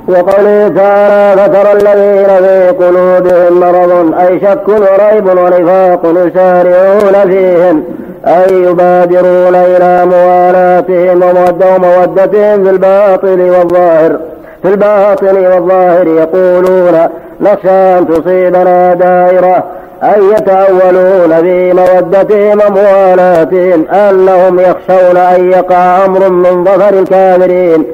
[0.07, 7.83] وقوله تعالى فترى الذين في قلوبهم مرض أي شك وريب ونفاق يسارعون فيهم
[8.27, 14.19] أي يبادرون إلى موالاتهم ومودتهم في الباطل والظاهر
[14.61, 16.99] في الباطن والظاهر يقولون
[17.41, 19.63] نخشى أن تصيبنا دائرة
[20.03, 27.85] أن يتأولون في مودتهم وموالاتهم أنهم يخشون أن يقع أمر من ظفر الكافرين.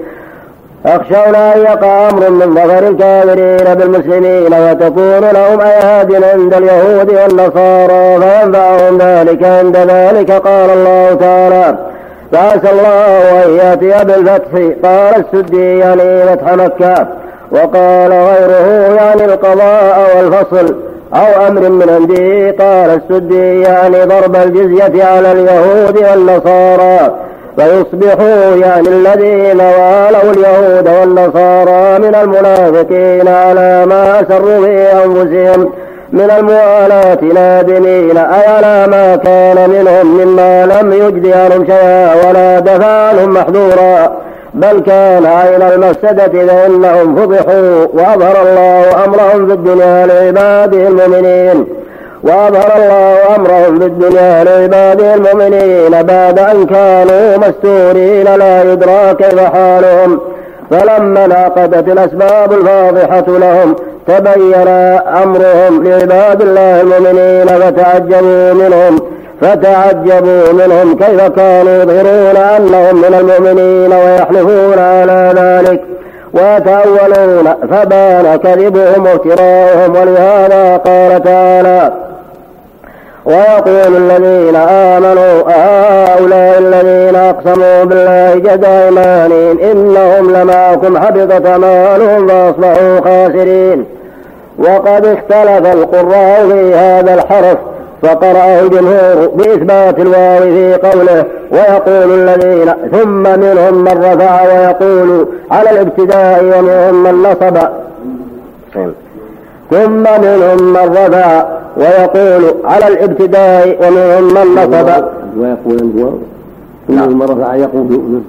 [0.85, 8.97] يخشون أن يقع أمر من ظفر الكافرين بالمسلمين وتكون لهم أياد عند اليهود والنصارى فينفعهم
[8.97, 11.75] ذلك عند ذلك قال الله تعالى
[12.31, 14.51] فعسى الله أن يأتي بالفتح.
[14.83, 17.07] قال السدي يعني فتح مكة
[17.51, 20.75] وقال غيره يعني القضاء والفصل.
[21.13, 27.15] أو أمر من عنده قال السدي يعني ضرب الجزية على اليهود والنصارى
[27.57, 35.71] فيصبحوا يعني الذين والوا اليهود والنصارى من المنافقين على ما أسروا في أنفسهم
[36.11, 43.07] من الموالاة نادمين أي على ما كان منهم مما لم يجد عنهم شيئا ولا دفع
[43.07, 51.67] عنهم محظورا بل كان عين المفسدة فإنهم فضحوا وأظهر الله أمرهم في الدنيا لعباده المؤمنين.
[52.23, 60.19] وأظهر الله أمرهم في الدنيا لعباده المؤمنين بعد أن كانوا مستورين لا يدرى كيف حالهم.
[60.71, 63.75] فلما انعقدت الأسباب الفاضحة لهم
[64.07, 64.67] تبين
[65.23, 68.99] أمرهم لعباد الله المؤمنين فتعجبوا منهم
[69.41, 75.81] فتعجبوا منهم كيف كانوا يظهرون أنهم من المؤمنين ويحلفون على ذلك
[76.33, 81.91] ويتأولون فبان كذبهم وافتراؤهم ولهذا قال تعالى
[83.25, 93.85] ويقول الذين آمنوا هؤلاء الذين أقسموا بالله جد إيمانهم إنهم لمعكم حبطت أعمالهم فأصبحوا خاسرين.
[94.59, 97.57] وقد اختلف القراء في هذا الحرف
[98.01, 106.43] فقرأه الجمهور بإثبات الواو في قوله ويقول الذين ثم منهم من رفع ويقول على الابتداء
[106.43, 107.57] ومنهم من نصب.
[109.71, 111.45] ثم منهم من رفع
[111.77, 115.03] ويقول على الابتداء ومنهم من نصب.
[115.37, 116.17] ويقول الواو
[116.89, 117.09] نعم.
[117.09, 118.21] ثم من رفع يقول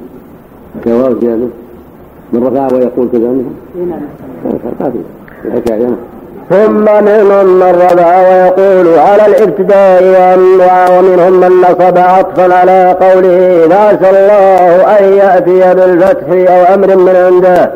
[0.84, 1.46] كواو زيادة
[2.32, 3.44] من رفع ويقول كذلك
[4.44, 5.88] ما في الحكاية
[6.50, 10.02] ثم منهم من رفع ويقول على الابتداء
[10.90, 17.70] ومنهم من نصب عطفا على قوله فعسى الله أن يأتي بالفتح أو أمر من عنده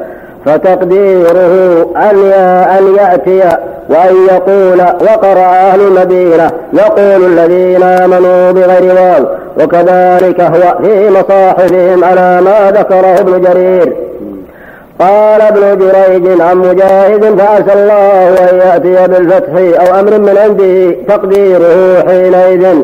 [0.46, 2.32] فتقديره أن
[2.78, 3.40] أن يأتي
[3.88, 9.26] وأن يقول وقرأ أهل المدينة يقول الذين آمنوا بغير واو
[9.60, 14.11] وكذلك هو في مصاحفهم على ما ذكره ابن جرير.
[14.98, 22.02] قال ابن جريج عن مجاهد فعسى الله أن يأتي بالفتح أو أمر من عنده تقديره
[22.06, 22.82] حينئذ.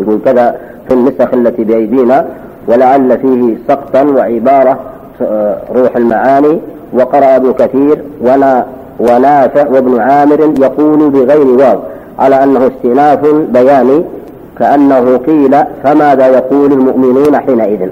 [0.00, 0.56] يقول كذا
[0.88, 2.26] في النسخ التي بأيدينا
[2.68, 4.78] ولعل فيه سقطا وعبارة
[5.74, 6.60] روح المعاني
[6.92, 8.64] وقرأ ابن كثير ولا
[8.98, 11.78] ونافع وابن عامر يقول بغير واو
[12.18, 14.04] على أنه استئناف بياني
[14.58, 17.88] كأنه قيل فماذا يقول المؤمنون حينئذ.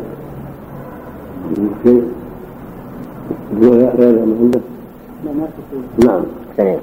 [5.98, 6.22] نعم.
[6.56, 6.80] سليم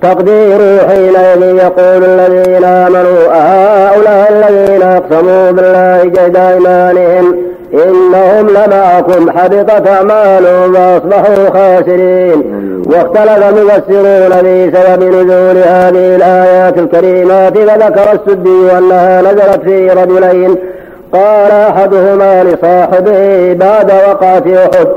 [0.03, 0.59] تقدير
[0.89, 7.37] حينئذ يقول الذين آمنوا هؤلاء الذين أقسموا بالله جهد أيمانهم
[7.75, 12.43] إنهم لمعكم حبطت أعمالهم فأصبحوا خاسرين.
[12.89, 20.57] واختلف المفسرون في سبب نزول هذه الآيات الكريمات فذكر السدي أنها نزلت في رجلين
[21.13, 24.89] قال أحدهما لصاحبه بعد وقعة أحد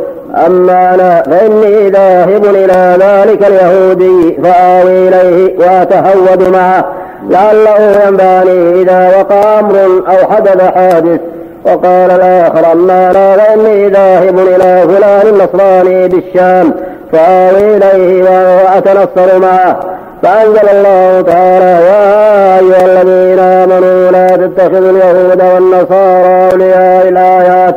[0.46, 6.86] أما أنا فإني ذاهب إلى ذلك اليهودي فآوي إليه وأتهود معه
[7.30, 11.20] لعله ينباني إذا وقع أمر أو حدث حادث.
[11.66, 16.74] وقال الآخر أما أنا فإني ذاهب إلى فلان النصراني بالشام
[17.12, 19.91] فآوي إليه وأتنصر معه.
[20.24, 27.76] فأنزل الله تعالى يا أيها الذين آمنوا لا تتخذوا اليهود والنصارى أولياء الآيات.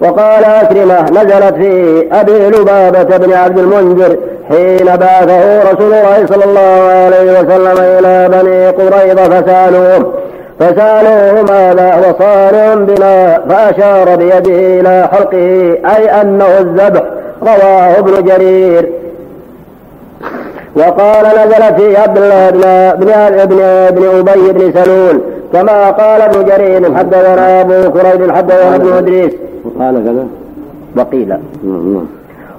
[0.00, 4.16] وقال أكرمة نزلت في أبي لبابة بن عبد المنذر
[4.48, 10.12] حين بعثه رسول الله صلى الله عليه وسلم إلى بني قريظة فسألوه
[10.60, 17.02] فسألوه ماذا وصانع بنا؟ فأشار بيده إلى حلقه أي أنه الذبح
[17.42, 18.99] رواه ابن جرير.
[20.76, 22.60] وقال نزل في عبد الله بن
[23.06, 25.20] بن ابن ابن أبي بن سلول
[25.52, 29.32] كما قال ابن جرير حدثنا أبو كريب حدثنا ابن إدريس.
[29.64, 30.26] وقال كذا.
[30.96, 31.28] وقيل.
[31.28, 32.06] نعم نعم.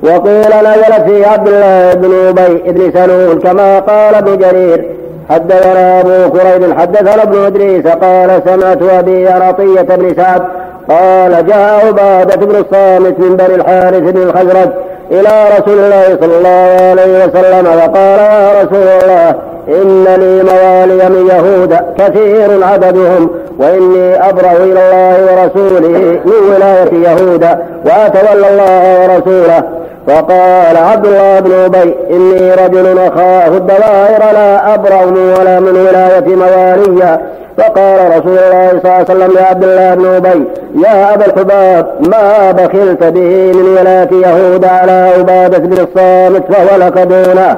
[0.04, 4.86] وقيل نزلت في عبد الله بن أبي بن سلول كما قال ابن جرير
[5.30, 10.42] حدثنا أبو كريب حدثنا ابن إدريس قال سمعت أبي عطية بن سعد
[10.90, 14.70] قال جاء عبادة بن الصامت من بني الحارث بن الخزرج
[15.12, 19.36] إلى رسول الله صلى الله عليه وسلم وقال يا رسول الله
[19.68, 27.44] إن لي موالي من يهود كثير عددهم وإني أبرأ إلى الله ورسوله من ولاية يهود
[27.86, 29.64] وأتولى الله ورسوله.
[30.08, 35.02] فقال عبد الله بن أبي إني رجل أخاف الدوائر لا أبرأ
[35.40, 37.20] ولا من ولاية موالي
[37.58, 40.46] فقال رسول الله صلى الله عليه وسلم لعبد الله بن أبي
[40.88, 46.98] يا أبا الحباب ما بخلت به من ولاية يهود على عبادة بن الصامت فهو لك
[46.98, 47.58] دونه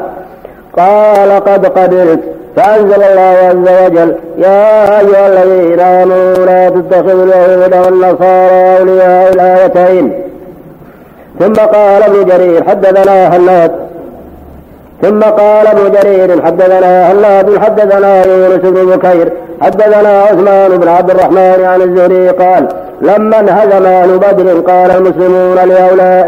[0.77, 2.19] قال قد قبلت
[2.55, 10.13] فأنزل الله عز وجل يا أيها الذين آمنوا لا تتخذوا اليهود والنصارى أولياء الآيتين.
[11.39, 13.71] ثم قال ابن جرير حدثنا هناد
[15.01, 19.33] ثم قال ابن جرير حدثنا هناد حدثنا يونس بن بكير.
[19.63, 22.67] حدثنا عثمان بن عبد الرحمن عن الزهري قال
[23.01, 25.55] لما انهزم أهل بدر قال المسلمون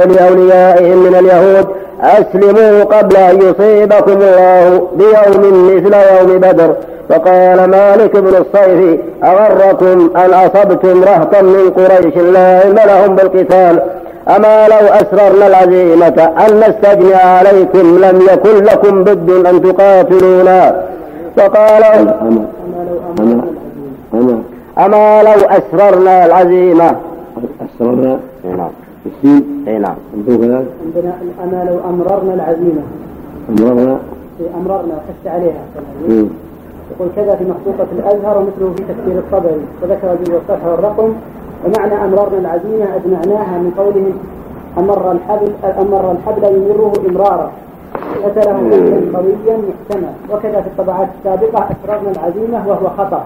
[0.08, 1.68] لأوليائهم من اليهود
[2.02, 6.76] أسلموا قبل أن يصيبكم الله بيوم مثل يوم بدر.
[7.10, 13.82] فقال مالك بن الصيف أغركم أن أصبتم رهطا من قريش لا علم لهم بالقتال.
[14.28, 20.76] أما لو أسررنا العزيمة أن نستجني عليكم لم يكن لكم بد أن تقاتلونا.
[21.38, 21.84] فقال
[24.16, 24.42] أما
[24.78, 26.96] أما لو أسررنا العزيمة.
[27.66, 28.20] أسررنا؟
[28.58, 28.70] نعم.
[29.06, 29.96] السين إي نعم.
[30.14, 32.84] عندكم كذلك عندنا أما لو أمررنا العزيمة.
[33.50, 34.00] أمرنا
[34.60, 35.62] أمررنا حث عليها.
[36.92, 39.62] يقول كذا في مخطوطة الأزهر ومثله في تفسير الطبري.
[39.82, 41.14] وذكر به الصفحة والرقم
[41.66, 44.08] ومعنى أمررنا العزيمة أجمعناها من قوله
[44.78, 47.52] أمر الحبل أمر الحبل يمره إمرارا.
[48.24, 53.26] قتله قتلا قويا محتمل وكذا في الطبعات السابقة أسررنا العزيمة وهو خطأ.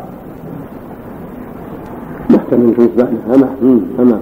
[2.49, 3.79] محتمل في إثباتها أما مم.
[3.99, 4.19] أما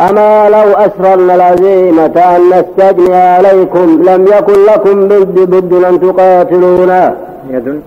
[0.00, 7.16] أما لو أسررنا العزيمة أن نستجني عليكم لم يكن لكم بد بد أن تقاتلونا.
[7.50, 7.80] يد.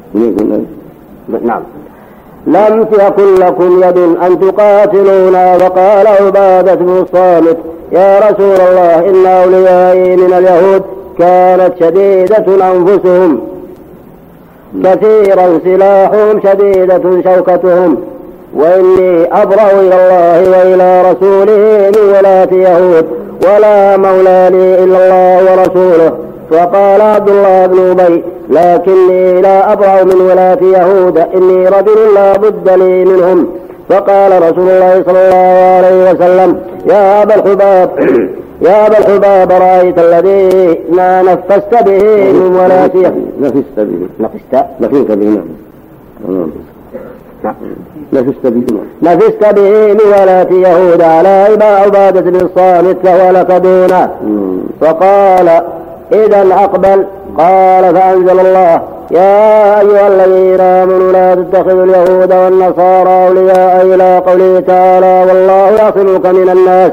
[1.44, 1.62] نعم.
[2.48, 5.56] لم يكن لكم يد أن تقاتلونا.
[5.56, 7.58] وقال عبادة بن الصامت
[7.92, 10.84] يا رسول الله إن أوليائي من اليهود
[11.20, 13.42] كانت شديدة أنفسهم.
[14.84, 18.13] كثيرا سلاحهم شديدة شوكتهم.
[18.56, 23.06] وإني أبرأ إلى الله وإلى رسوله من ولاة يهود
[23.46, 26.12] ولا مولى لي إلا الله ورسوله.
[26.52, 32.70] وقال عبد الله بن أبي لكني لا أبرأ من ولاة يهود إني رجل لا بد
[32.70, 33.48] لي منهم.
[33.90, 37.90] فقال رسول الله صلى الله عليه وسلم يا أبا الحباب
[38.68, 43.32] يا أبا الحباب رأيت الذي ما نفست به من ولاة يهود.
[43.42, 44.08] نفست به.
[44.20, 45.42] نفست؟ لفيت به
[47.44, 47.54] نعم.
[48.14, 48.46] نفست
[49.02, 51.02] نفست به من ولاة يهود.
[51.02, 54.10] على عبادة بن الصامت فهو لك دونه.
[54.82, 55.50] فقال
[56.14, 57.06] إذا أقبل.
[57.38, 58.82] قال فأنزل الله.
[59.12, 66.50] يا أيها الذين آمنوا لا تتخذوا اليهود والنصارى أولياء إلى قوله تعالى والله يعصمك من
[66.50, 66.92] الناس.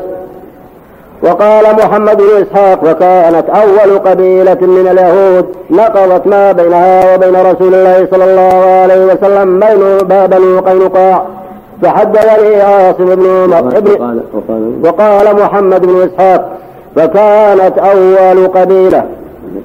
[1.23, 8.09] وقال محمد بن إسحاق وكانت أول قبيلة من اليهود نقضت ما بينها وبين رسول الله
[8.11, 11.27] صلى الله عليه وسلم بين بنو قينقاع
[11.83, 16.59] فحدثني عاصم بن عمر وقال وقال وقال محمد بن إسحاق
[16.97, 19.05] فكانت أول قبيلة.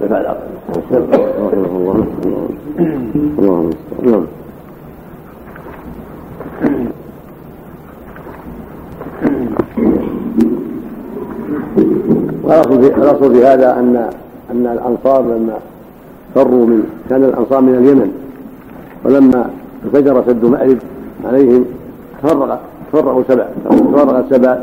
[0.01, 2.05] رحمه الله.
[3.39, 4.27] اللهم
[12.45, 14.09] والأصل في هذا أن
[14.51, 15.57] أن الأنصار لما
[16.35, 18.11] فروا من كان الأنصار من اليمن.
[19.05, 19.49] ولما
[19.85, 20.77] انفجر سد مأرب
[21.25, 21.65] عليهم
[22.23, 22.59] تفرق
[22.93, 24.57] تفرقوا سبع تفرق السبع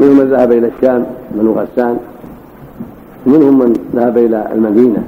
[0.00, 1.96] منهم من ذهب إلى الشام بنو غسان.
[3.26, 5.04] منهم من ذهب إلى المدينة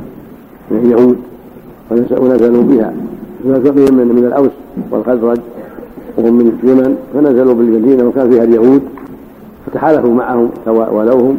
[0.71, 1.19] من اليهود.
[1.91, 2.93] ونزلوا بها.
[3.45, 4.51] بهم من, من الأوس
[4.91, 5.39] والخزرج
[6.19, 6.97] وهم من اليمن.
[7.15, 8.83] فنزلوا بالمدينة وكان فيها اليهود.
[9.67, 11.39] فتحالفوا معهم ولوهم.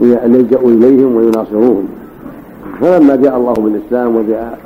[0.00, 1.88] يلجأوا إليهم ويناصروهم.
[2.80, 4.58] فلما جاء الله بالإسلام وجاء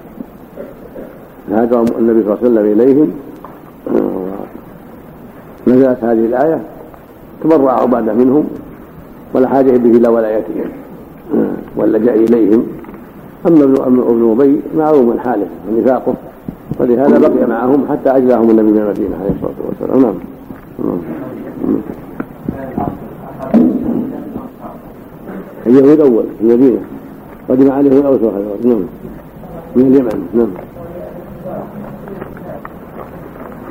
[1.51, 3.13] هاجر النبي صلى الله عليه وسلم إليهم
[5.67, 6.61] نزلت هذه الآية
[7.45, 8.45] تبرأ عبادة منهم
[9.35, 10.69] ولا حاجة به إلى ولايتهم
[11.77, 12.67] واللجأ إليهم.
[13.49, 16.15] أما ابن ابن أبي معلوم حاله ونفاقه
[16.81, 20.15] ولهذا بقي معهم حتى أجلاهم النبي من المدينة عليه الصلاة والسلام.
[20.79, 20.99] نعم.
[25.69, 26.81] اليهود أول في المدينة.
[27.49, 28.85] قدم عليه الأوس والخزرج نعم.
[29.77, 30.29] من اليمن.
[30.35, 30.53] نعم.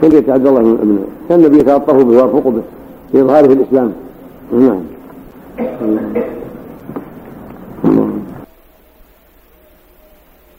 [0.02, 2.62] كان عبد الله بن كان النبي يتلطف به ويرفق به
[3.14, 3.94] لإظهاره الإسلام.
[4.52, 4.82] نعم.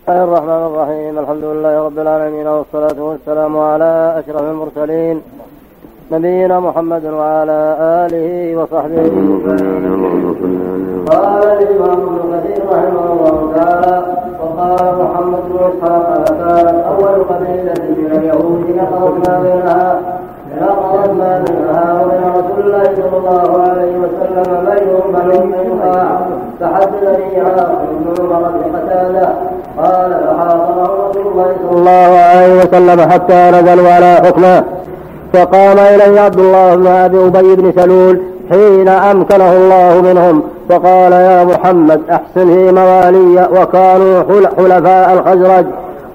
[0.08, 1.18] الله الرحمن الرحيم.
[1.18, 5.20] الحمد لله رب العالمين والصلاة والسلام على أشرف المرسلين.
[6.12, 7.76] نبينا محمد وعلى
[8.06, 10.17] آله وصحبه.
[11.10, 14.02] قال الإمام ابن كثير رحمه الله تعالى
[14.40, 20.00] وقال محمد بن إسحاق كانت أول قبيلة من اليهود نقضت بينها
[20.60, 26.20] نقضت بينها وبين رسول الله صلى الله عليه وسلم بين بنو قينقاع
[26.60, 29.28] فحدثني عاصم بن عمر بن قتادة.
[29.78, 34.64] قال فحاصره رسول الله صلى الله عليه وسلم حتى نزلوا على حكمه
[35.32, 38.20] فقام إليه عبد الله بن أبي أبي بن سلول
[38.50, 44.22] حين أمكنه الله منهم فقال يا محمد أحسن في موالي وكانوا
[44.56, 45.66] حلفاء الخزرج.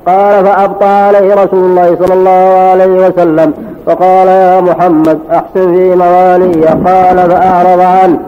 [0.08, 3.54] قال فأبطى عليه رسول الله صلى الله عليه وسلم
[3.86, 8.20] فقال يا محمد أحسن في موالي قال فأعرض عنه.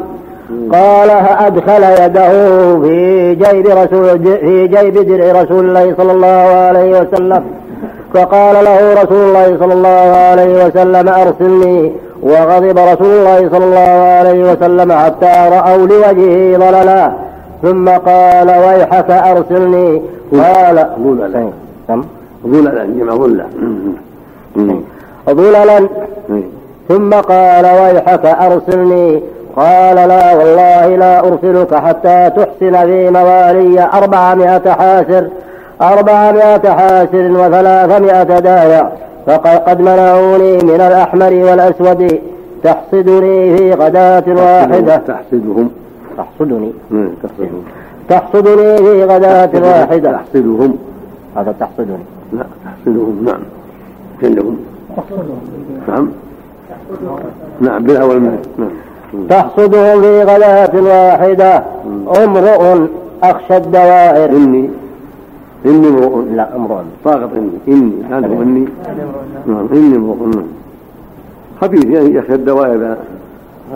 [0.74, 2.30] قال فأدخل يده
[2.82, 6.28] في جيب رسول في جيب درع رسول الله صلى الله
[6.68, 7.44] عليه وسلم.
[8.14, 11.92] فقال له رسول الله صلى الله عليه وسلم أرسلني
[12.26, 17.12] وغضب رسول الله صلى الله عليه وسلم حتى رأوا لوجهه ضللا
[17.62, 20.02] ثم قال ويحك أرسلني.
[20.32, 21.50] قال ظللا.
[22.48, 23.46] ظللا جمع ظلا.
[25.30, 25.88] ظللا.
[26.90, 29.22] ثم قال ويحك أرسلني.
[29.56, 35.28] قال لا والله لا أرسلك حتى تحسن في موالي أربعمائة حاسر
[35.82, 38.92] أربعمائة حاسر وثلاثمائة داية.
[39.26, 42.20] فقد منعوني من الأحمر والأسود.
[42.64, 44.98] تحصدني في غداة واحدة.
[44.98, 45.70] تحصدهم.
[46.18, 46.72] تحصدني.
[47.24, 47.64] تحصدهم.
[48.10, 50.12] تحصدني في غداة واحدة.
[50.12, 50.78] تحصدهم.
[51.36, 52.06] هذا تحصدني.
[52.34, 53.42] لا تحصدهم نعم.
[54.24, 54.58] عندهم.
[55.88, 56.10] نعم
[57.62, 58.70] نعم بالأول نعم.
[59.30, 61.64] تحصدهم في غداة واحدة.
[62.24, 62.88] امرؤ
[63.24, 64.30] أخشى الدوائر.
[64.30, 64.70] إني
[65.66, 66.78] إني امرؤ لا امرؤ.
[67.04, 67.50] ساقط إني.
[67.68, 67.92] إني.
[68.12, 68.66] هو إني.
[69.48, 70.26] نعم إني امرؤ.
[70.36, 70.48] نعم.
[71.62, 72.98] خبيث يعني يخشى الدوائر هذا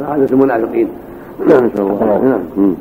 [0.10, 0.88] عادة المنافقين.
[1.48, 2.22] نعم نسأل الله
[2.58, 2.76] نعم.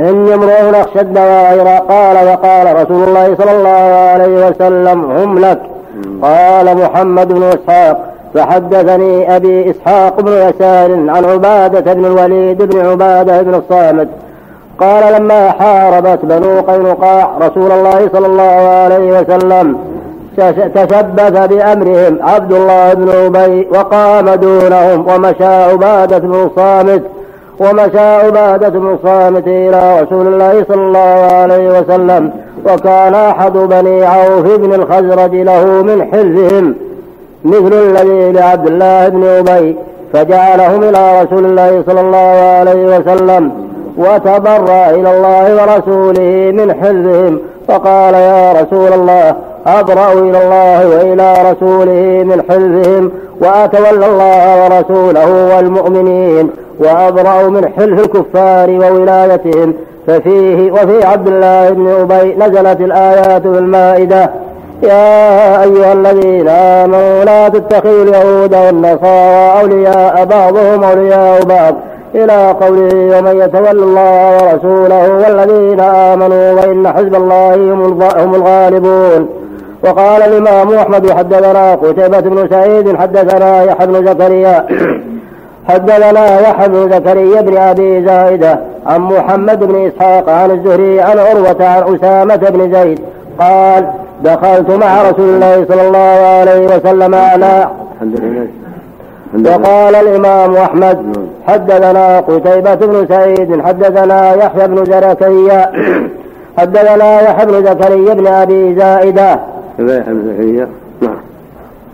[0.00, 5.60] إني امرؤ أخشى الدوائر قال وقال رسول الله صلى الله عليه وسلم هم لك.
[6.22, 13.42] قال محمد بن إسحاق فحدثني أبي إسحاق بن يسار عن عبادة بن الوليد بن عبادة
[13.42, 14.08] بن الصامت
[14.80, 19.76] قال لما حاربت بنو قينقاع رسول الله صلى الله عليه وسلم
[20.74, 27.02] تشبث بأمرهم عبد الله بن أبي وقام دونهم ومشى عبادة بن الصامت
[27.60, 32.32] ومشى عبادة بن الصامت إلى رسول الله صلى الله عليه وسلم
[32.66, 36.74] وكان أحد بني عوف بن الخزرج له من حلفهم
[37.44, 39.76] مثل الذي لعبد الله بن أبي
[40.12, 43.67] فجعلهم إلى رسول الله صلى الله عليه وسلم.
[43.98, 49.34] وتبرأ إلى الله ورسوله من حلفهم فقال يا رسول الله
[49.66, 58.70] أبرأ إلى الله وإلى رسوله من حلفهم وأتولى الله ورسوله والمؤمنين وأبرأ من حلف الكفار
[58.70, 59.74] وولايتهم.
[60.06, 64.30] ففيه وفي عبد الله بن أبي نزلت الآيات في المائدة
[64.82, 71.74] يا أيها الذين آمنوا لا تتخذوا اليهود والنصارى أولياء بعضهم أولياء بعض.
[72.14, 77.54] إلى قوله ومن يتولى الله ورسوله والذين آمنوا وإن حزب الله
[78.24, 79.28] هم الغالبون.
[79.84, 84.66] وقال الإمام أحمد حدثنا قتيبة بن سعيد حدثنا يحيى بن زكريا
[85.68, 91.56] حدثنا يحيى بن زكريا بن أبي زائدة عن محمد بن إسحاق عن الزهري عن عروة
[91.60, 93.00] عن أسامة بن زيد
[93.38, 93.86] قال
[94.24, 97.68] دخلت مع رسول الله صلى الله عليه وسلم على
[99.34, 105.72] وقال الإمام أحمد حدثنا قتيبة بن سعيد حدثنا يحيى بن زكريا
[106.58, 109.40] حدثنا يحيى بن زكريا بن أبي زائدة.
[109.78, 110.68] يحيى بن زكريا.
[111.00, 111.16] نعم.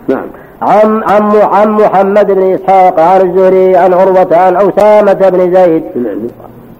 [0.08, 0.26] نعم.
[0.62, 5.82] عن عن عن محمد بن إسحاق عن الزهري عن عروة عن أسامة بن زيد.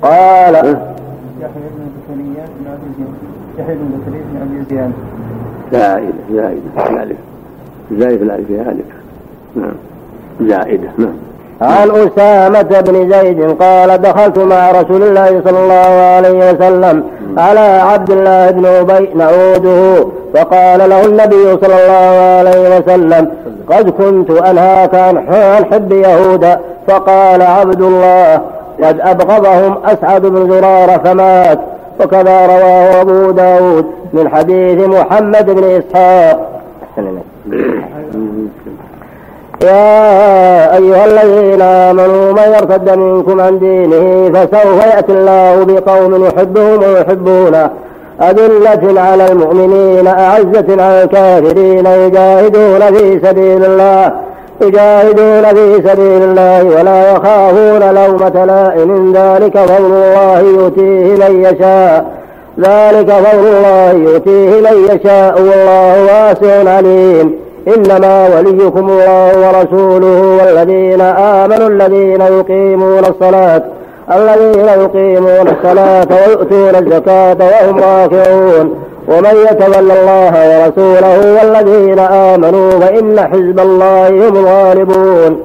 [0.03, 0.71] قال يحيى
[1.41, 3.05] بن زكريا بن أبي
[3.59, 4.93] يحيى بن زكريا بن زياد.
[5.73, 7.17] زائدة زائدة الألف
[7.93, 8.87] زائدة الألف هي ألف
[9.57, 9.75] نعم.
[10.41, 10.89] زائدة.
[10.99, 11.15] نعم.
[11.61, 15.75] عن أسامة بن زيد قال دخلت مع رسول الله صلى الله
[16.17, 17.05] عليه وسلم
[17.37, 23.29] على عبد الله بن أبي نعوده فقال له النبي صلى الله عليه وسلم
[23.71, 28.35] قد كنت أنهاك عن حب يهودا فقال عبد الله
[28.83, 31.59] قد أبغضهم أسعد بن زرارة فمات.
[32.01, 36.51] وكذا رواه أبو داود من حديث محمد بن إسحاق.
[39.63, 47.71] يا أيها الذين آمنوا من يرتد منكم عن دينه فسوف يأتي الله بقوم يحبهم ويحبونه.
[48.23, 54.13] أذلة على المؤمنين أعزة على الكافرين يجاهدون في سبيل الله
[54.61, 59.13] يجاهدون في سبيل الله ولا يخافون لومة لائم.
[59.17, 62.05] ذلك فضل الله يؤتيه من يشاء.
[62.61, 65.41] ذلك فضل الله يؤتيه من يشاء.
[65.41, 67.35] والله واسع عليم.
[67.69, 73.63] إنما وليكم الله ورسوله والذين آمنوا الذين يقيمون الصلاة
[74.13, 78.75] الذين يقيمون الصلاة ويؤتون الزكاة وهم راكعون.
[79.09, 85.41] ومن يتولى الله ورسوله والذين آمنوا فإن حزب الله هم الغالبون.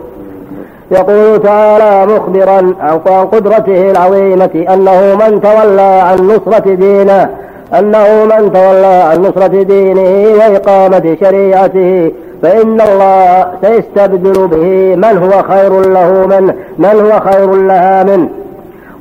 [0.92, 7.30] يقول تعالى مخبرا عن قدرته العظيمة أنه من تولى عن نصرة دينه
[7.74, 12.12] أنه من تولى عن نصرة دينه وإقامة شريعته
[12.42, 18.30] فإن الله سيستبدل به من هو خير له منه من هو خير لها منه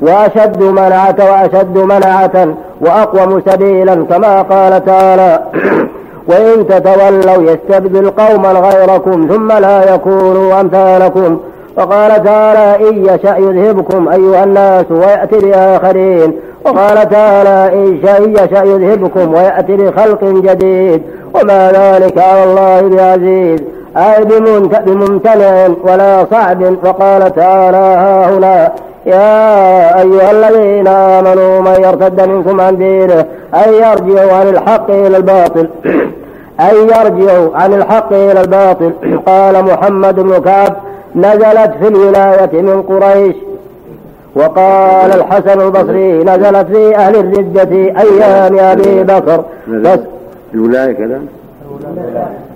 [0.03, 5.41] وأشد منعة وأشد منعة وأقوم سبيلا كما قال تعالى
[6.29, 11.41] وإن تتولوا يستبدل قوما غيركم ثم لا يكونوا أمثالكم.
[11.77, 16.33] وقال تعالى إن يشأ يذهبكم أيها الناس ويأتي بآخرين.
[16.64, 18.00] وقال تعالى إن
[18.32, 21.02] يشأ يذهبكم ويأتي بخلق جديد.
[21.34, 23.61] وما ذلك على الله بعزيز.
[23.96, 24.24] أي
[24.86, 26.62] بممتنع ولا صعب.
[26.84, 28.72] وقال تعالى ها هنا
[29.06, 35.68] يا أيها الذين آمنوا من يرتد منكم عن دينه أن يرجعوا عن الحق إلى الباطل.
[36.70, 38.92] أن يرجعوا عن الحق إلى الباطل.
[39.26, 40.76] قال محمد بن كعب
[41.16, 43.36] نزلت في الولاية من قريش
[44.35, 47.70] وقال الحسن البصري نزلت في أهل الردة
[48.01, 49.45] أيام أبي بكر.
[49.68, 49.99] بس.
[50.55, 51.20] الولاية كذا؟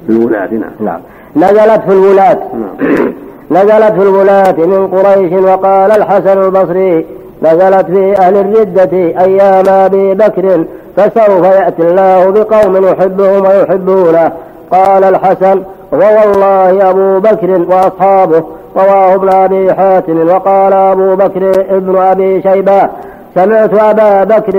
[0.09, 0.71] الولاة نعم.
[0.81, 1.01] نعم.
[1.37, 2.39] نزلت في الولاة.
[2.55, 3.13] نعم.
[3.61, 7.07] نزلت في الولاة من قريش وقال الحسن البصري
[7.43, 10.65] نزلت في أهل الردة أيام أبي بكر
[10.97, 14.33] فسوف يأتي الله بقوم يحبهم ويحبونه.
[14.71, 15.63] قال الحسن
[15.93, 18.43] ووالله أبو بكر وأصحابه.
[18.77, 22.89] رواه ابن أبي حاتم وقال أبو بكر ابن أبي شيبة
[23.35, 24.53] سمعت أبا بكر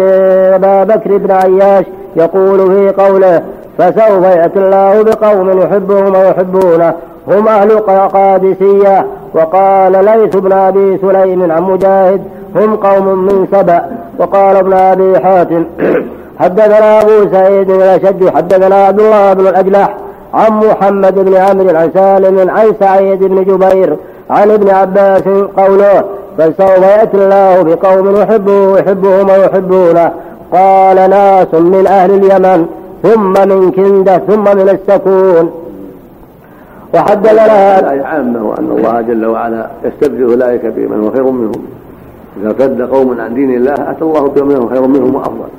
[0.55, 1.85] أبا بكر بن عياش
[2.15, 3.41] يقول في قوله
[3.77, 6.93] فسوف يأتي الله بقوم يحبهم ويحبونه
[7.27, 9.05] هم أهل قادسية.
[9.35, 12.23] وقال ليث بن أبي سليم عن مجاهد
[12.55, 13.81] هم قوم من سبأ.
[14.19, 15.65] وقال ابن أبي حاتم
[16.39, 19.95] حدثنا أبو سعيد الأشد حدثنا عبد الله بن الأجلح
[20.33, 23.97] عن محمد بن عمرو عن سالم عن سعيد بن جبير
[24.29, 25.23] عن ابن عباس
[25.57, 26.03] قوله
[26.37, 30.11] فسوف يأتي الله بقوم يحبه يحبهم ويحبونه
[30.51, 32.67] قال ناس من أهل اليمن
[33.03, 35.51] ثم من كندة ثم من السكون
[36.93, 41.61] وحدثنا الآية عامة وأن الله جل وعلا يستبدل أولئك بمن هو خير منهم.
[42.41, 45.49] إذا ارتد قوم عن دين الله أتى الله هو خير منهم وأفضل.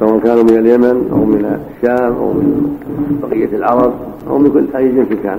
[0.00, 2.76] سواء كانوا من اليمن أو من الشام أو من
[3.22, 3.92] بقية العرب
[4.30, 5.38] أو من كل أي جنس كان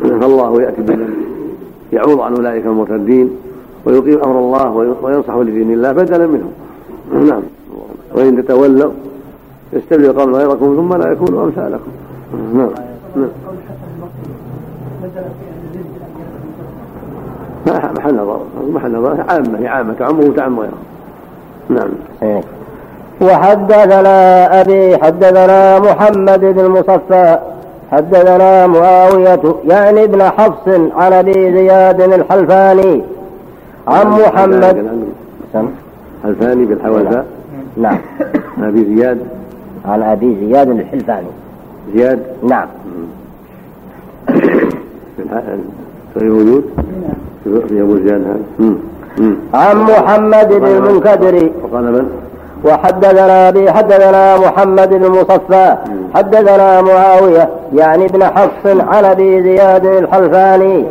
[0.00, 1.14] فالله يأتي بمن
[1.92, 3.30] يعوض عن أولئك المرتدين
[3.84, 4.70] ويقيم أمر الله
[5.02, 6.52] وينصح لدين الله بدلا منهم.
[7.12, 7.42] نعم.
[8.14, 8.92] وإن تتولوا
[9.72, 11.90] يستبدل قوم غيركم ثم لا يكونوا أمثالكم.
[12.54, 12.70] نعم.
[17.66, 17.94] نعم.
[17.96, 18.40] محل نظر
[18.74, 19.94] محل نظر عامة عامة.
[19.98, 20.72] تعم وتعم غيرها
[21.68, 21.88] نعم.
[22.22, 22.57] إيه.
[23.20, 27.38] وحدثنا أبي حدثنا محمد بن المصفى
[27.92, 33.02] حدثنا معاوية يعني ابن حفص عن أبي زياد الحلفاني
[33.88, 34.88] عن محمد.
[36.24, 37.26] الحلفاني بالحوالفاء
[37.76, 37.98] نعم.
[38.62, 39.18] أبي زياد.
[39.84, 41.26] عن أبي زياد الحلفاني.
[41.94, 42.22] زياد.
[42.42, 42.66] نعم.
[46.14, 46.64] في الوجود؟
[47.44, 48.22] في أبو زياد
[48.60, 48.74] هذا.
[49.54, 52.10] عن محمد بن المنكدر وقال من؟
[52.64, 55.76] وحدثنا به حدثنا محمد بن المصفى
[56.14, 60.86] حدثنا معاوية يعني ابن حفص عن ابي زياد الحلفاني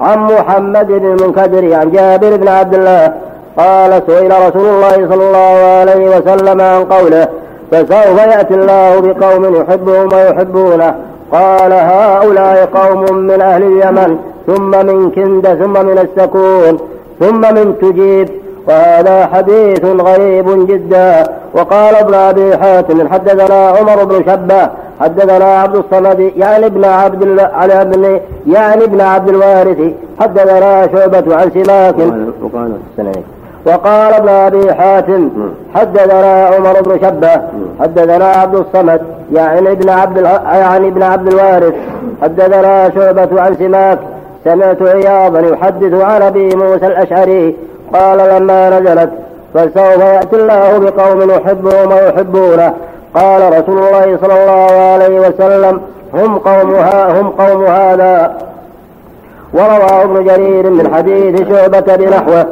[0.00, 3.12] عن محمد بن المنكدر عن جابر بن عبد الله
[3.58, 7.28] قال سئل رسول الله صلى الله عليه وسلم عن قوله
[7.70, 10.94] فسوف يأتي الله بقوم يحبهم ويحبونه؟
[11.32, 16.78] قال هؤلاء قوم من أهل اليمن ثم من كند ثم من السكون
[17.20, 18.28] ثم من تجيب
[18.68, 21.24] وهذا حديث غريب جدا.
[21.54, 24.68] وقال ابن أبي حاتم حدثنا عمر بن شبة
[25.00, 29.78] حدثنا عبد الصمد يعني ابن عبد على ابن يعني ابن عبد الوارث
[30.20, 31.94] حدثنا شعبة عن سماك.
[32.42, 33.22] وقال
[33.66, 35.30] وقال ابن أبي حاتم
[35.74, 37.42] حدثنا عمر بن شبة
[37.80, 39.00] حدثنا عبد الصمد
[39.32, 40.16] يعني ابن عبد
[40.52, 41.74] يعني ابن عبد الوارث.
[42.22, 43.98] حدثنا شعبة عن سماك
[44.44, 47.56] سمعت عياضا يحدث عن أبي موسى الأشعري
[47.94, 49.10] قال لما نزلت
[49.54, 52.74] فسوف يأتي الله بقوم يحبهم ويحبونه.
[53.14, 55.80] قال رسول الله صلى الله عليه وسلم
[56.14, 56.74] هم قوم
[57.16, 58.36] هم قوم هذا.
[59.54, 62.46] وروى ابن جرير من حديث شعبة بنحوه.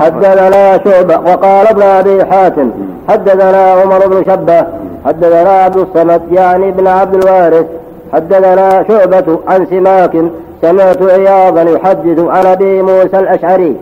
[0.00, 2.70] حدثنا شعبة وقال ابن أبي حاتم
[3.08, 4.66] حدثنا عمر بن شبة
[5.06, 7.66] حدثنا عبد الصمد يعني ابن عبد الوارث.
[8.12, 10.24] حدثنا شعبة عن سماك
[10.62, 13.76] سمعت عياضا يحدث عن أبي موسى الأشعري.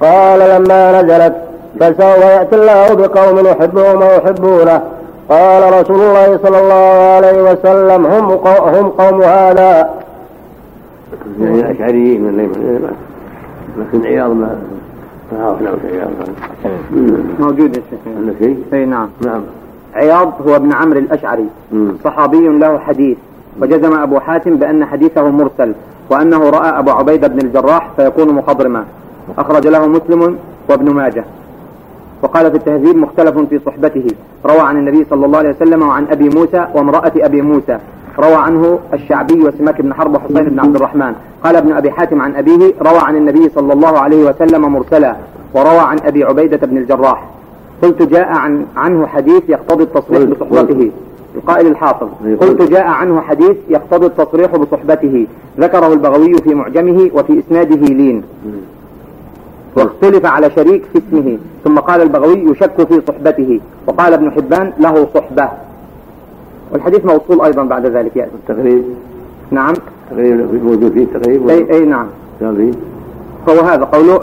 [0.00, 1.34] قال لما نزلت
[1.80, 4.80] فسوف يأتي الله بقوم يحبهم ويحبونه.
[5.28, 8.30] قال رسول الله صلى الله عليه وسلم هم
[8.76, 9.90] هم قوم هذا.
[11.40, 12.90] يعني الأشعريين من
[13.78, 14.58] لكن عياض ما
[15.32, 16.10] ما أعرف نعم عياض.
[17.38, 17.98] موجود يا شيخ.
[18.18, 19.08] عندك شيء؟ إي نعم.
[19.26, 19.42] نعم.
[19.94, 21.92] عياض هو ابن عمرو الأشعري مم.
[22.04, 23.16] صحابي له حديث
[23.60, 25.74] وجزم أبو حاتم بأن حديثه مرسل
[26.10, 28.84] وأنه رأى أبو عبيدة بن الجراح فيكون مخضرما.
[29.38, 30.38] أخرج له مسلم
[30.68, 31.24] وابن ماجه.
[32.22, 34.06] وقال في التهذيب مختلف في صحبته.
[34.46, 37.78] روى عن النبي صلى الله عليه وسلم وعن أبي موسى وامرأة أبي موسى.
[38.18, 41.14] روى عنه الشعبي وسماك بن حرب وحسين بن عبد الرحمن.
[41.44, 45.16] قال ابن أبي حاتم عن أبيه روى عن النبي صلى الله عليه وسلم مرسلا
[45.54, 47.24] وروى عن أبي عبيدة بن الجراح.
[47.82, 50.90] قلت جاء عن عنه حديث يقتضي التصريح بصحبته.
[51.34, 52.08] القائل الحافظ.
[52.26, 52.62] أي قلت.
[52.62, 55.26] جاء عنه حديث يقتضي التصريح بصحبته.
[55.60, 58.22] ذكره البغوي في معجمه وفي إسناده لين.
[59.76, 61.38] واختلف على شريك في اسمه.
[61.64, 63.60] ثم قال البغوي يشك في صحبته.
[63.86, 65.48] وقال ابن حبان له صحبة.
[66.72, 68.30] والحديث موصول أيضا بعد ذلك يأتي.
[68.34, 68.84] التقريب
[69.50, 69.74] نعم.
[70.10, 72.06] تقريب موجود فيه تقريب أي, أي نعم.
[73.46, 74.14] فهو هذا قوله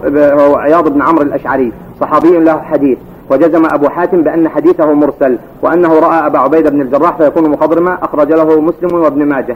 [0.46, 2.98] هو عياض بن عمرو الأشعري صحابي له حديث.
[3.32, 8.32] وجزم أبو حاتم بأن حديثه مرسل وأنه رأى أبا عبيدة بن الجراح فيكون مخضرما أخرج
[8.32, 9.56] له مسلم وابن ماجه.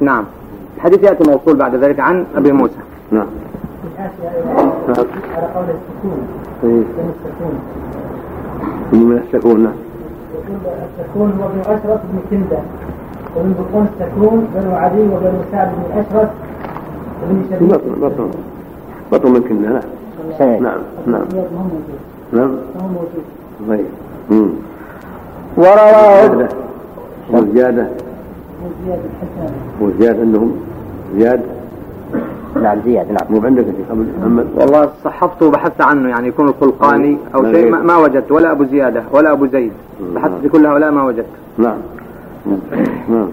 [0.00, 0.24] نعم.
[0.76, 2.80] الحديث يأتي موصول بعد ذلك عن أبي موسى.
[3.10, 3.26] نعم.
[4.58, 4.70] نعم.
[5.36, 6.18] على قول السكون
[8.92, 9.72] من السكون نعم.
[10.98, 12.58] السكون هو ابن أشرف بن كندة
[13.36, 16.28] ومن بطون السكون بنو عدي وبنو سعد بن أشرف
[17.22, 18.30] وبن شبيب بطن بطن
[19.12, 19.80] بطن من كنا
[20.40, 20.62] نعم.
[20.62, 21.24] نعم نعم.
[22.32, 23.24] الأبيض ما هو موجود.
[23.60, 23.86] نعم طيب.
[24.30, 24.50] مم.
[25.56, 26.48] ورواه زيادة
[27.30, 27.88] وزيادة.
[28.62, 30.56] مو زياد الحسن وزيادة عندهم.
[31.16, 31.40] زياد.
[32.62, 33.26] نعم زياد نعم.
[33.30, 37.70] مو عندك يا شيخ محمد؟ والله صحفته وبحثت عنه يعني يكون الخلقاني أو شيء.
[37.70, 39.72] ما, ما وجدت ولا أبو زيادة ولا أبو زيد.
[40.14, 41.26] بحثت في كل هؤلاء ما وجدت.
[41.58, 41.78] نعم.
[43.08, 43.28] نعم.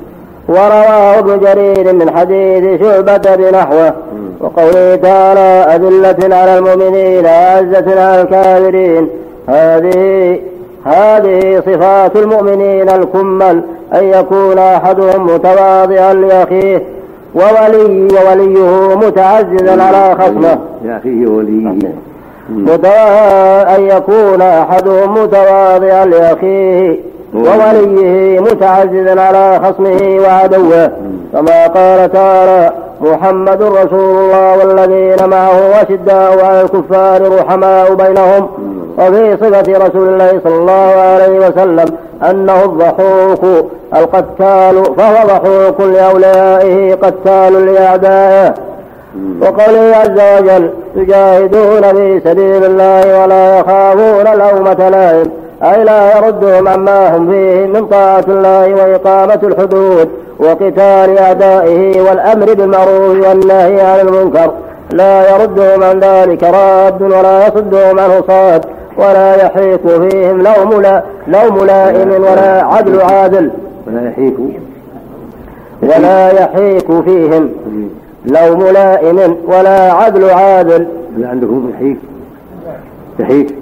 [0.47, 3.93] ورواه ابن جرير من حديث شعبة بنحوه
[4.39, 9.09] وقوله تعالى أذلة على المؤمنين أعزة على الكافرين.
[9.47, 10.39] هذه
[10.85, 13.61] هذه صفات المؤمنين الكمل
[13.93, 16.83] أن يكون أحدهم متواضعا لأخيه
[17.35, 20.59] وولي ووليه متعززا على خصمه.
[20.85, 21.75] يا أخيه وليه
[23.75, 26.99] أن يكون أحدهم متواضعا لأخيه.
[27.35, 30.91] ووليه متعززا على خصمه وعدوه
[31.33, 32.71] كما قال تعالى
[33.01, 38.49] محمد رسول الله والذين معه أشداء على الكفار رحماء بينهم
[38.97, 41.85] وفي صفة رسول الله صلى الله عليه وسلم
[42.29, 43.65] أنه الضحوك
[43.95, 48.53] القتال فهو ضحوك لأوليائه قتال لأعدائه
[49.41, 57.17] وقوله عز وجل يجاهدون في سبيل الله ولا يخافون لومة لائم أي لا يردهم عما
[57.17, 64.51] هم فيه من طاعة الله وإقامة الحدود وقتال أعدائه والأمر بالمعروف والنهي عن المنكر.
[64.91, 68.65] لا يردهم عن ذلك راد ولا يصدهم عنه صاد
[68.97, 73.51] ولا يحيق فيهم لوم لا لوم لائم ولا عدل عادل.
[73.87, 74.35] ولا يحيك
[75.81, 77.49] ولا يحيق فيهم
[78.25, 80.87] لوم لائم ولا عدل عادل.
[81.17, 81.97] لا عندكم يحيك
[83.19, 83.55] يحيك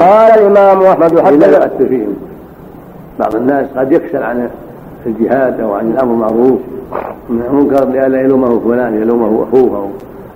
[0.00, 1.24] قال الإمام أحمد لا.
[1.26, 2.16] حدث يؤثر فيهم.
[3.18, 4.48] بعض الناس قد يكسل عن
[5.06, 6.60] الجهاد أو عن الأمر بالمعروف.
[7.28, 9.88] من المنكر لئلا يلومه فلان يلومه أخوه أو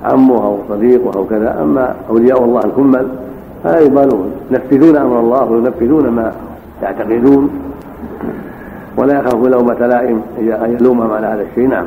[0.04, 1.60] عمه أو صديقه أو كذا.
[1.62, 3.08] أما أولياء الله الكمل
[3.64, 4.32] فلا يبالون.
[4.50, 6.32] ينفذون أمر الله وينفذون ما
[6.82, 7.50] يعتقدون.
[8.96, 11.68] ولا يخاف لومة لائم أن يلومهم على هذا الشيء.
[11.68, 11.86] نعم.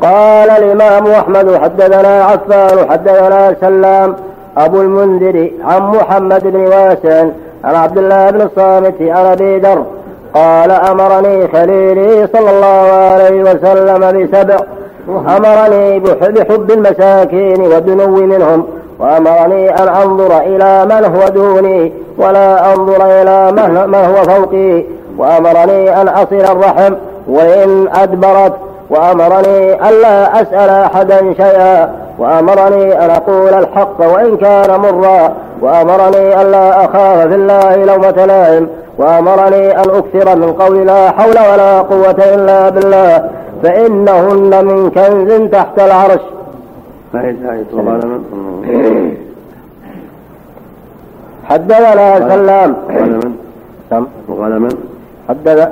[0.00, 4.16] قال الإمام أحمد حدثنا عفان حدثنا سلام
[4.58, 7.24] أبو المنذر عن محمد بن واسع
[7.64, 9.84] عن عبد الله بن الصامت عن أبي ذر
[10.34, 14.56] قال أمرني خليلي صلى الله عليه وسلم بسبع.
[15.08, 18.66] أمرني بحب المساكين والدنو منهم
[18.98, 23.52] وأمرني أن أنظر إلى من هو دوني ولا أنظر إلى
[23.86, 24.84] من هو فوقي
[25.18, 26.94] وأمرني أن أصل الرحم
[27.28, 28.52] وإن أدبرت
[28.90, 32.01] وأمرني ألا أسأل أحدا شيئا.
[32.18, 39.76] وأمرني أن أقول الحق وإن كان مرا وأمرني ألا أخاف في الله لومة لائم وأمرني
[39.76, 43.30] أن أكثر من قول لا حول ولا قوة إلا بالله
[43.62, 46.20] فإنهن من كنز تحت العرش.
[51.44, 52.76] حدثنا سلام.
[54.28, 54.70] وقال من؟
[55.28, 55.68] حدث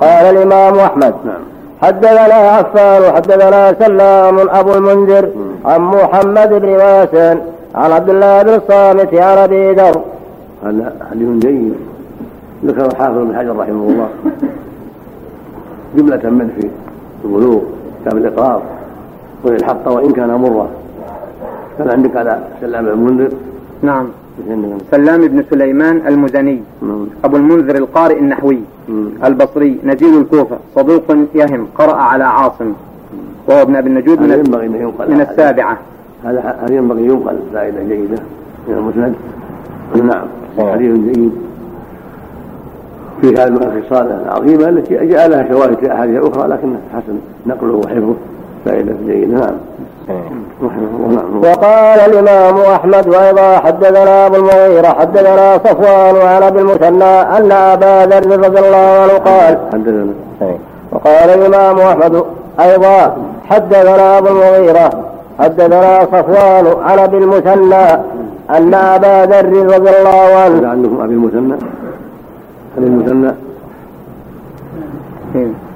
[0.00, 1.14] قال الإمام أحمد.
[1.24, 1.55] نعم.
[1.82, 5.30] حدثنا عفان حدثنا سلام أبو المنذر
[5.64, 7.34] عن محمد بن واسع
[7.74, 10.02] عن عبد الله بن الصامت عن أبي ذر.
[10.64, 11.74] هذا حديث جيد.
[12.64, 14.08] ذكر الحافظ بن حجر رحمه الله.
[15.96, 16.68] جملة من في
[17.24, 17.60] البلوغ
[18.00, 18.62] كتاب الإقرار
[19.44, 20.68] الحق وإن كان مرا
[21.78, 23.30] كان عندك على سلام بن المنذر؟
[23.82, 24.08] نعم.
[24.90, 27.06] سلام بن سليمان المزني مم.
[27.24, 29.08] أبو المنذر القارئ النحوي مم.
[29.24, 32.72] البصري نزيل الكوفة صدوق يهم قرأ على عاصم
[33.48, 35.78] وهو ابن أبي النجود من, ينبغي أن ينقل من السابعة.
[36.24, 38.18] هذا هذا ينبغي ينقل فائدة جيدة
[38.68, 39.14] من المسند؟
[40.04, 40.26] نعم.
[40.72, 41.32] حديث جيد.
[43.20, 48.14] في هذه الخصال العظيمة التي جاء لها شواهد في أحاديث أخرى لكن حسن نقله وحفظه.
[48.66, 49.56] فائدة جيدة نعم
[51.42, 58.44] وقال الإمام أحمد وأيضا حدثنا أبو المغيرة حدثنا صفوان وعن أبي المثنى أن أبا ذر
[58.44, 60.12] رضي الله عنه قال حدثنا.
[60.92, 62.24] وقال الإمام أحمد
[62.60, 63.16] أيضا
[63.48, 64.90] حدثنا أبو المغيرة
[65.38, 68.02] حدثنا صفوان عن أبي المثنى
[68.50, 71.54] أن أبا ذر رضي الله عنه عندكم أبي المثنى.
[72.78, 73.32] أبي المثنى.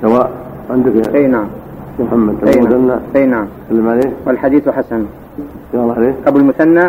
[0.03, 0.31] سواء
[0.71, 1.47] عندك اي نعم.
[2.01, 3.47] محمد أبو المثنى أي نعم.
[3.69, 4.11] سلم عليه.
[4.27, 5.05] والحديث حسن.
[5.75, 6.15] الله عليه.
[6.27, 6.85] أبو المثنى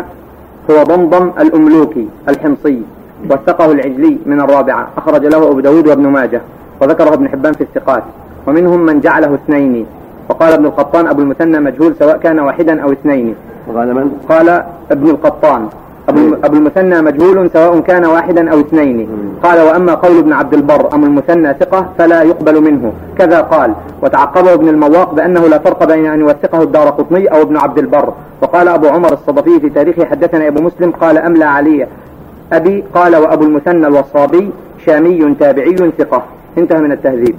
[0.70, 2.82] هو ضمضم الأملوكي الحمصي
[3.30, 4.88] وثقه العجلي من الرابعة.
[4.96, 6.40] أخرج له أبو داود وابن ماجه
[6.80, 8.02] وذكره ابن حبان في الثقات.
[8.46, 9.86] ومنهم من جعله اثنين.
[10.28, 13.34] وقال ابن القطان أبو المثنى مجهول سواء كان واحدا أو اثنين.
[13.68, 14.48] وقال من؟ قال
[14.90, 15.68] ابن القطان.
[16.08, 19.08] أبو المثنى مجهول سواء كان واحدا أو اثنين.
[19.42, 22.92] قال وأما قول ابن عبد البر أم المثنى ثقة فلا يقبل منه.
[23.18, 23.74] كذا قال.
[24.02, 28.12] وتعقبه ابن المواق بأنه لا فرق بين أن يوثقه الدار قطني أو ابن عبد البر.
[28.42, 31.86] وقال أبو عمر الصدفي في تاريخه حدثنا أبو مسلم قال أملى علي
[32.52, 34.50] أبي قال وأبو المثنى الوصابي
[34.86, 36.22] شامي تابعي ثقة.
[36.58, 37.36] انتهى من التهذيب.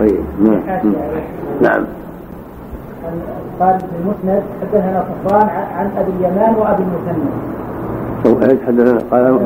[0.00, 0.94] طيب نعم.
[1.60, 1.84] نعم.
[3.60, 7.30] قال في المسند حدثنا صفوان عن أبي اليمان وأبي المثنى.
[8.50, 9.40] إيش حدثنا قال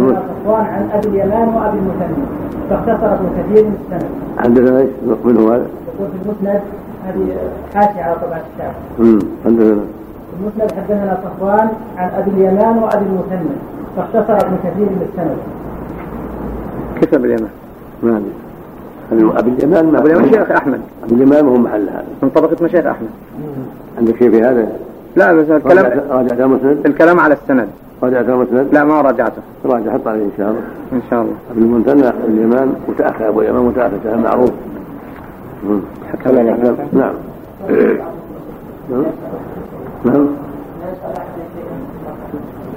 [0.44, 2.24] صفوان عن أبي اليمان وأبي المثنى
[2.70, 4.10] فاختصر ابن كثير من السند.
[4.38, 4.90] حدثنا إيش
[5.24, 6.60] من هو هذا؟ يقول في المسند
[7.06, 7.36] هذه
[7.74, 8.72] حاشيه على طبعة الشعب.
[9.00, 9.84] امم حدثنا.
[10.30, 13.56] في المسند حدثنا صفوان عن أبي اليمان وأبي المثنى
[13.96, 15.38] فاختصر ابن كثير من السند.
[17.14, 17.50] ابي اليمان؟
[18.02, 18.49] ما ادري.
[19.12, 20.80] ابي اليمان ما أبو اليمان شيخ أحمد.
[21.04, 22.04] ابو اليمان هو محل هذا.
[22.22, 23.08] من طبقة مشايخ أحمد.
[23.98, 24.68] عندك شيء في هذا؟
[25.16, 27.68] لا بس الكلام راجعت المسند؟ الكلام على السند.
[28.02, 29.42] راجعت المسند؟ لا ما راجعته.
[29.64, 30.60] راجع حط عليه إن شاء الله.
[30.92, 31.34] إن شاء الله.
[31.50, 34.50] ابن المنتنى اليمان متأخر أبو اليمان متأخر كلام معروف.
[36.12, 36.66] حكم نعم.
[36.92, 37.14] نعم.
[40.04, 40.26] نعم.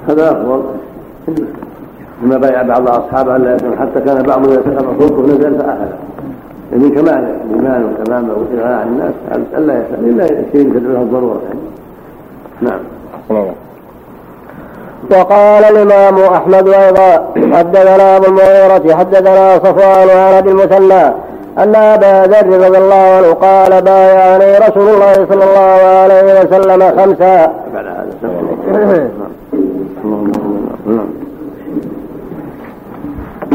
[0.08, 0.62] هذا أفضل.
[2.22, 5.86] لما بايع بعض أصحابه الا حتى كان بعضهم يتقرب صوته نزل فاخذ
[6.72, 9.12] من كمال الإيمان وتمامه والاغناء عن الناس
[9.56, 11.60] ألا يسأل إلا شيء تدعوها الضروره يعني
[12.60, 12.80] نعم.
[15.10, 21.14] وقال الإمام أحمد أيضا حدثنا أبو المغيرة حدثنا صفوان عن أبي المثنى
[21.58, 27.52] أن أبا ذر رضي الله عنه قال بايعني رسول الله صلى الله عليه وسلم خمسا.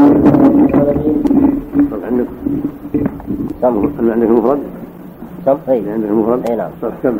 [0.00, 1.46] عندك
[3.62, 4.58] كم عندك مفرد؟
[5.46, 6.70] كم؟ أي عندك مفرد؟ أي نعم.
[6.82, 7.18] صف كم؟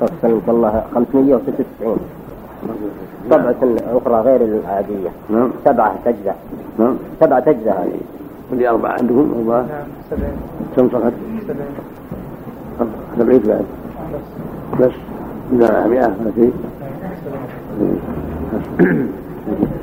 [0.00, 1.96] صف سلمك الله 596
[3.30, 3.56] طبعة
[3.96, 5.10] أخرى غير العادية.
[5.30, 5.50] نعم.
[5.64, 6.34] سبعة تجزع
[6.78, 6.96] نعم.
[7.20, 8.00] سبعة تجزع هذه.
[8.52, 10.36] ولي أربعة عندكم أربعة؟ نعم سبعين
[10.76, 11.12] كم صفحة؟
[11.48, 11.66] سبعين
[13.18, 13.64] سبعين بعد
[14.80, 14.92] بس.
[15.52, 16.52] لا مئة ما شيء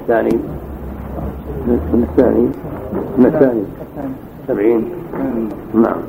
[0.01, 0.39] الثاني
[1.67, 2.47] من الثاني
[3.17, 3.63] من الثاني
[4.47, 4.98] سبعين.
[5.73, 6.01] نعم